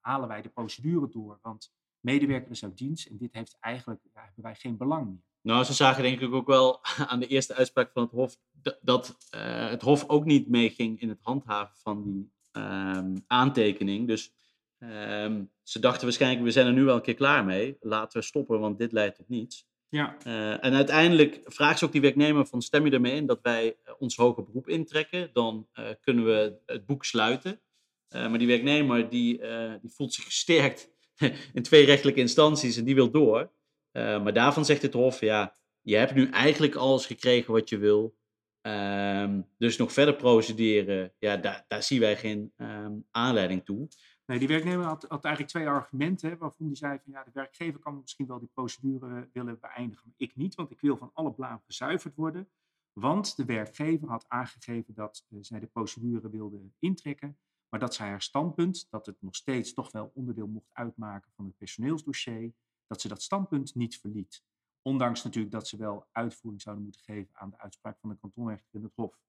halen 0.00 0.28
wij 0.28 0.42
de 0.42 0.48
procedure 0.48 1.08
door. 1.08 1.38
Want 1.42 1.72
medewerker 2.00 2.50
is 2.50 2.64
uit 2.64 2.78
dienst 2.78 3.06
en 3.06 3.16
dit 3.16 3.32
heeft 3.32 3.56
eigenlijk, 3.60 4.00
ja, 4.14 4.22
hebben 4.24 4.44
wij 4.44 4.54
geen 4.54 4.76
belang 4.76 5.06
meer. 5.06 5.22
Nou, 5.42 5.64
ze 5.64 5.72
zagen 5.72 6.02
denk 6.02 6.20
ik 6.20 6.32
ook 6.32 6.46
wel 6.46 6.80
aan 7.10 7.20
de 7.20 7.26
eerste 7.26 7.54
uitspraak 7.54 7.90
van 7.92 8.02
het 8.02 8.12
Hof 8.12 8.36
dat 8.80 9.16
uh, 9.34 9.68
het 9.68 9.82
Hof 9.82 10.08
ook 10.08 10.24
niet 10.24 10.48
meeging 10.48 11.00
in 11.00 11.08
het 11.08 11.20
handhaven 11.22 11.76
van 11.76 12.02
die 12.02 12.32
uh, 12.52 13.02
aantekening. 13.26 14.06
Dus 14.06 14.32
um, 14.78 15.50
ze 15.62 15.78
dachten 15.78 16.04
waarschijnlijk, 16.04 16.44
we 16.44 16.50
zijn 16.50 16.66
er 16.66 16.72
nu 16.72 16.84
wel 16.84 16.94
een 16.94 17.02
keer 17.02 17.14
klaar 17.14 17.44
mee. 17.44 17.76
Laten 17.80 18.20
we 18.20 18.26
stoppen, 18.26 18.60
want 18.60 18.78
dit 18.78 18.92
leidt 18.92 19.16
tot 19.16 19.28
niets. 19.28 19.66
Ja. 19.88 20.16
Uh, 20.26 20.64
en 20.64 20.74
uiteindelijk 20.74 21.40
vraagt 21.44 21.78
ze 21.78 21.84
ook 21.84 21.92
die 21.92 22.00
werknemer 22.00 22.46
van 22.46 22.62
stem 22.62 22.84
je 22.84 22.90
ermee 22.90 23.14
in 23.14 23.26
dat 23.26 23.40
wij 23.42 23.76
eh, 23.84 23.94
ons 23.98 24.16
hoger 24.16 24.44
beroep 24.44 24.68
intrekken, 24.68 25.30
dan 25.32 25.68
uh, 25.74 25.84
kunnen 26.00 26.24
we 26.24 26.58
het 26.66 26.86
boek 26.86 27.04
sluiten. 27.04 27.60
maar 28.08 28.38
die 28.38 28.46
werknemer 28.46 29.08
die, 29.08 29.40
die 29.80 29.90
voelt 29.90 30.14
zich 30.14 30.24
gesterkt 30.24 30.90
in 31.52 31.62
twee 31.62 31.84
rechtelijke 31.84 32.20
instanties 32.20 32.76
en 32.76 32.84
die 32.84 32.94
wil 32.94 33.10
door. 33.10 33.52
maar 33.92 34.32
daarvan 34.32 34.64
zegt 34.64 34.82
het 34.82 34.92
Hof, 34.92 35.20
ja, 35.20 35.54
je 35.80 35.96
hebt 35.96 36.14
nu 36.14 36.30
eigenlijk 36.30 36.74
alles 36.74 37.06
gekregen 37.06 37.52
wat 37.52 37.68
je 37.68 37.78
wil. 37.78 38.16
Um, 38.62 39.48
dus 39.58 39.76
nog 39.76 39.92
verder 39.92 40.16
procederen, 40.16 41.12
ja, 41.18 41.36
daar, 41.36 41.64
daar 41.68 41.82
zien 41.82 42.00
wij 42.00 42.16
geen 42.16 42.52
um, 42.56 43.06
aanleiding 43.10 43.64
toe. 43.64 43.88
Nee, 44.26 44.38
die 44.38 44.48
werknemer 44.48 44.84
had, 44.84 45.04
had 45.08 45.24
eigenlijk 45.24 45.54
twee 45.54 45.68
argumenten 45.68 46.38
waarvan 46.38 46.66
hij 46.66 46.74
zei 46.74 46.98
van 47.04 47.12
ja, 47.12 47.24
de 47.24 47.30
werkgever 47.32 47.80
kan 47.80 48.00
misschien 48.00 48.26
wel 48.26 48.38
die 48.38 48.50
procedure 48.54 49.28
willen 49.32 49.58
beëindigen, 49.60 50.06
maar 50.06 50.14
ik 50.16 50.36
niet, 50.36 50.54
want 50.54 50.70
ik 50.70 50.80
wil 50.80 50.96
van 50.96 51.10
alle 51.12 51.32
blaam 51.32 51.62
gezuiverd 51.66 52.14
worden. 52.14 52.48
Want 52.92 53.36
de 53.36 53.44
werkgever 53.44 54.08
had 54.08 54.24
aangegeven 54.28 54.94
dat 54.94 55.26
uh, 55.28 55.38
zij 55.42 55.60
de 55.60 55.66
procedure 55.66 56.30
wilde 56.30 56.70
intrekken, 56.78 57.38
maar 57.68 57.80
dat 57.80 57.94
zij 57.94 58.08
haar 58.08 58.22
standpunt, 58.22 58.86
dat 58.90 59.06
het 59.06 59.22
nog 59.22 59.34
steeds 59.34 59.74
toch 59.74 59.92
wel 59.92 60.10
onderdeel 60.14 60.46
mocht 60.46 60.74
uitmaken 60.74 61.32
van 61.32 61.44
het 61.44 61.56
personeelsdossier, 61.56 62.52
dat 62.86 63.00
ze 63.00 63.08
dat 63.08 63.22
standpunt 63.22 63.74
niet 63.74 64.00
verliet. 64.00 64.42
Ondanks 64.82 65.22
natuurlijk 65.22 65.52
dat 65.52 65.68
ze 65.68 65.76
wel 65.76 66.06
uitvoering 66.12 66.62
zouden 66.62 66.84
moeten 66.84 67.02
geven 67.04 67.36
aan 67.36 67.50
de 67.50 67.58
uitspraak 67.58 67.98
van 68.00 68.10
de 68.10 68.16
kantonrechter 68.16 68.74
in 68.74 68.82
het 68.82 68.94
Hof. 68.94 69.20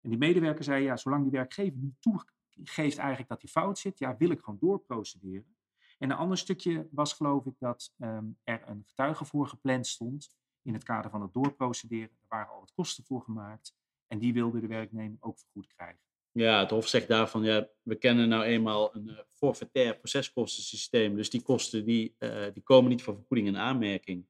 En 0.00 0.10
die 0.10 0.18
medewerker 0.18 0.64
zei, 0.64 0.84
ja, 0.84 0.96
zolang 0.96 1.22
die 1.22 1.32
werkgever 1.32 1.78
niet 1.78 2.00
toe, 2.00 2.24
geeft 2.62 2.98
eigenlijk 2.98 3.28
dat 3.28 3.42
hij 3.42 3.50
fout 3.50 3.78
zit, 3.78 3.98
ja, 3.98 4.16
wil 4.16 4.30
ik 4.30 4.40
gewoon 4.40 4.58
doorprocederen. 4.58 5.56
En 5.98 6.10
een 6.10 6.16
ander 6.16 6.38
stukje 6.38 6.88
was 6.90 7.12
geloof 7.12 7.46
ik 7.46 7.58
dat 7.58 7.94
um, 7.98 8.38
er 8.42 8.68
een 8.68 8.84
getuige 8.86 9.24
voor 9.24 9.48
gepland 9.48 9.86
stond 9.86 10.36
in 10.62 10.74
het 10.74 10.82
kader 10.82 11.10
van 11.10 11.22
het 11.22 11.32
doorprocederen. 11.32 12.10
Er 12.10 12.28
waren 12.28 12.52
al 12.52 12.60
wat 12.60 12.72
kosten 12.72 13.04
voor 13.04 13.22
gemaakt 13.22 13.76
en 14.06 14.18
die 14.18 14.32
wilde 14.32 14.60
de 14.60 14.66
werknemer 14.66 15.16
ook 15.20 15.38
vergoed 15.38 15.66
krijgen. 15.66 16.02
Ja, 16.34 16.60
het 16.60 16.70
Hof 16.70 16.88
zegt 16.88 17.08
daarvan, 17.08 17.44
ja, 17.44 17.68
we 17.82 17.94
kennen 17.94 18.28
nou 18.28 18.44
eenmaal 18.44 18.94
een 18.94 19.08
uh, 19.08 19.18
forfaitair 19.32 19.96
proceskostensysteem, 19.96 21.16
dus 21.16 21.30
die 21.30 21.42
kosten 21.42 21.84
die, 21.84 22.14
uh, 22.18 22.44
die 22.52 22.62
komen 22.62 22.90
niet 22.90 23.02
voor 23.02 23.14
vergoeding 23.14 23.48
in 23.48 23.56
aanmerking. 23.56 24.26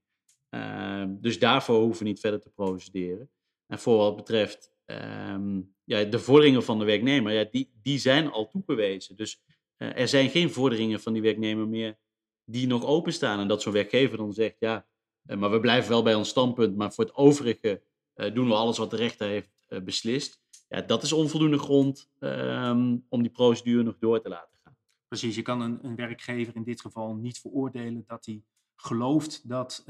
Uh, 0.51 1.05
dus 1.09 1.39
daarvoor 1.39 1.81
hoeven 1.81 2.03
we 2.03 2.09
niet 2.09 2.21
verder 2.21 2.41
te 2.41 2.51
procederen. 2.51 3.31
En 3.67 3.79
voor 3.79 3.97
wat 3.97 4.17
betreft 4.17 4.73
um, 4.87 5.75
ja, 5.85 6.05
de 6.05 6.19
vorderingen 6.19 6.63
van 6.63 6.79
de 6.79 6.85
werknemer, 6.85 7.33
ja, 7.33 7.45
die, 7.51 7.73
die 7.83 7.99
zijn 7.99 8.31
al 8.31 8.49
toegewezen. 8.49 9.17
Dus 9.17 9.43
uh, 9.79 9.99
er 9.99 10.09
zijn 10.09 10.31
geen 10.31 10.51
vorderingen 10.51 11.01
van 11.01 11.13
die 11.13 11.23
werknemer 11.23 11.69
meer 11.69 11.99
die 12.45 12.67
nog 12.67 12.85
openstaan. 12.85 13.41
En 13.41 13.49
dat 13.49 13.63
zo'n 13.63 13.73
werkgever 13.73 14.17
dan 14.17 14.33
zegt, 14.33 14.57
ja, 14.59 14.87
maar 15.23 15.51
we 15.51 15.61
blijven 15.61 15.91
wel 15.91 16.03
bij 16.03 16.15
ons 16.15 16.29
standpunt, 16.29 16.77
maar 16.77 16.93
voor 16.93 17.05
het 17.05 17.15
overige 17.15 17.83
doen 18.15 18.49
we 18.49 18.55
alles 18.55 18.79
wat 18.79 18.91
de 18.91 18.97
rechter 18.97 19.29
heeft 19.29 19.51
beslist. 19.85 20.44
Ja, 20.75 20.81
dat 20.81 21.03
is 21.03 21.13
onvoldoende 21.13 21.59
grond 21.59 22.11
um, 22.21 23.05
om 23.09 23.23
die 23.23 23.31
procedure 23.31 23.83
nog 23.83 23.99
door 23.99 24.21
te 24.21 24.29
laten 24.29 24.59
gaan. 24.63 24.77
Precies, 25.09 25.35
je 25.35 25.43
kan 25.43 25.61
een, 25.61 25.85
een 25.85 25.95
werkgever 25.95 26.57
in 26.57 26.65
dit 26.65 26.81
geval 26.81 27.15
niet 27.15 27.39
veroordelen 27.39 28.05
dat 28.07 28.27
hij 28.27 28.45
gelooft 28.77 29.49
dat 29.49 29.85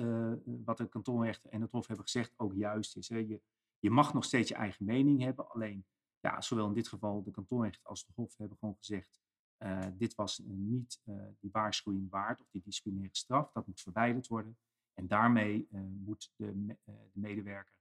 wat 0.45 0.77
de 0.77 0.89
kantonrechter 0.89 1.51
en 1.51 1.61
het 1.61 1.71
Hof 1.71 1.87
hebben 1.87 2.05
gezegd 2.05 2.35
ook 2.37 2.55
juist 2.55 2.97
is. 2.97 3.09
Hè. 3.09 3.17
Je, 3.17 3.41
je 3.79 3.91
mag 3.91 4.15
nog 4.15 4.25
steeds 4.25 4.49
je 4.49 4.55
eigen 4.55 4.85
mening 4.85 5.23
hebben, 5.23 5.51
alleen 5.51 5.85
ja, 6.21 6.41
zowel 6.41 6.67
in 6.67 6.75
dit 6.75 6.89
geval 6.89 7.23
de 7.23 7.31
kantonrechter 7.31 7.81
als 7.85 8.07
de 8.07 8.13
Hof 8.15 8.37
hebben 8.37 8.59
gewoon 8.59 8.77
gezegd, 8.79 9.21
uh, 9.59 9.87
dit 9.93 10.15
was 10.15 10.43
niet 10.45 11.01
uh, 11.05 11.15
die 11.41 11.51
waarschuwing 11.53 12.11
waard 12.11 12.41
of 12.41 12.51
die 12.51 12.63
disciplinaire 12.65 13.17
straf, 13.17 13.53
dat 13.53 13.67
moet 13.67 13.81
verwijderd 13.81 14.27
worden. 14.27 14.57
En 14.95 15.07
daarmee 15.07 15.69
moet 16.05 16.33
de, 16.37 16.67
de, 16.67 16.77
medewerker 17.13 17.75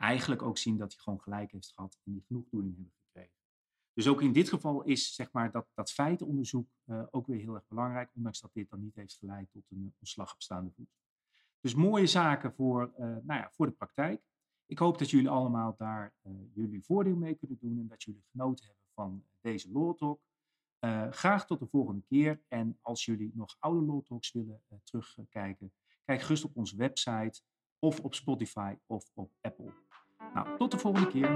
eigenlijk 0.00 0.42
ook 0.42 0.58
zien 0.58 0.76
dat 0.76 0.92
hij 0.92 1.02
gewoon 1.02 1.20
gelijk 1.20 1.52
heeft 1.52 1.72
gehad 1.74 1.98
en 2.04 2.12
die 2.12 2.24
genoegdoening 2.26 2.74
hebben 2.74 2.94
gekregen. 3.06 3.36
Dus 3.92 4.08
ook 4.08 4.22
in 4.22 4.32
dit 4.32 4.48
geval 4.48 4.82
is 4.82 5.14
zeg 5.14 5.32
maar, 5.32 5.50
dat, 5.50 5.66
dat 5.74 5.92
feitenonderzoek 5.92 6.68
ook 7.10 7.26
weer 7.26 7.40
heel 7.40 7.54
erg 7.54 7.66
belangrijk, 7.68 8.10
ondanks 8.14 8.40
dat 8.40 8.52
dit 8.52 8.70
dan 8.70 8.80
niet 8.80 8.94
heeft 8.94 9.16
geleid 9.16 9.50
tot 9.52 9.70
een 9.70 9.94
ontslag 9.98 10.32
op 10.32 10.42
staande 10.42 10.70
voet. 10.70 10.90
Dus 11.60 11.74
mooie 11.74 12.06
zaken 12.06 12.52
voor, 12.52 12.92
nou 12.96 13.22
ja, 13.26 13.50
voor 13.52 13.66
de 13.66 13.72
praktijk. 13.72 14.22
Ik 14.66 14.78
hoop 14.78 14.98
dat 14.98 15.10
jullie 15.10 15.28
allemaal 15.28 15.74
daar 15.76 16.14
uh, 16.22 16.32
jullie 16.54 16.84
voordeel 16.84 17.16
mee 17.16 17.34
kunnen 17.34 17.58
doen 17.60 17.78
en 17.78 17.88
dat 17.88 18.02
jullie 18.02 18.24
genoten 18.30 18.64
hebben 18.64 18.84
van 18.94 19.24
deze 19.40 19.70
Law 19.72 19.96
Talk. 19.96 20.20
Uh, 20.80 21.10
graag 21.10 21.46
tot 21.46 21.58
de 21.58 21.66
volgende 21.66 22.02
keer. 22.02 22.42
En 22.48 22.78
als 22.80 23.04
jullie 23.04 23.30
nog 23.34 23.56
oude 23.58 23.86
Law 23.86 24.04
Talks 24.04 24.32
willen 24.32 24.62
uh, 24.68 24.78
terugkijken, 24.84 25.72
kijk 26.04 26.20
gerust 26.20 26.44
op 26.44 26.56
onze 26.56 26.76
website 26.76 27.42
of 27.78 28.00
op 28.00 28.14
Spotify 28.14 28.76
of 28.86 29.10
op 29.14 29.32
Apple. 29.40 29.72
Nou, 30.34 30.46
tot 30.58 30.70
de 30.70 30.78
volgende 30.78 31.06
keer. 31.06 31.28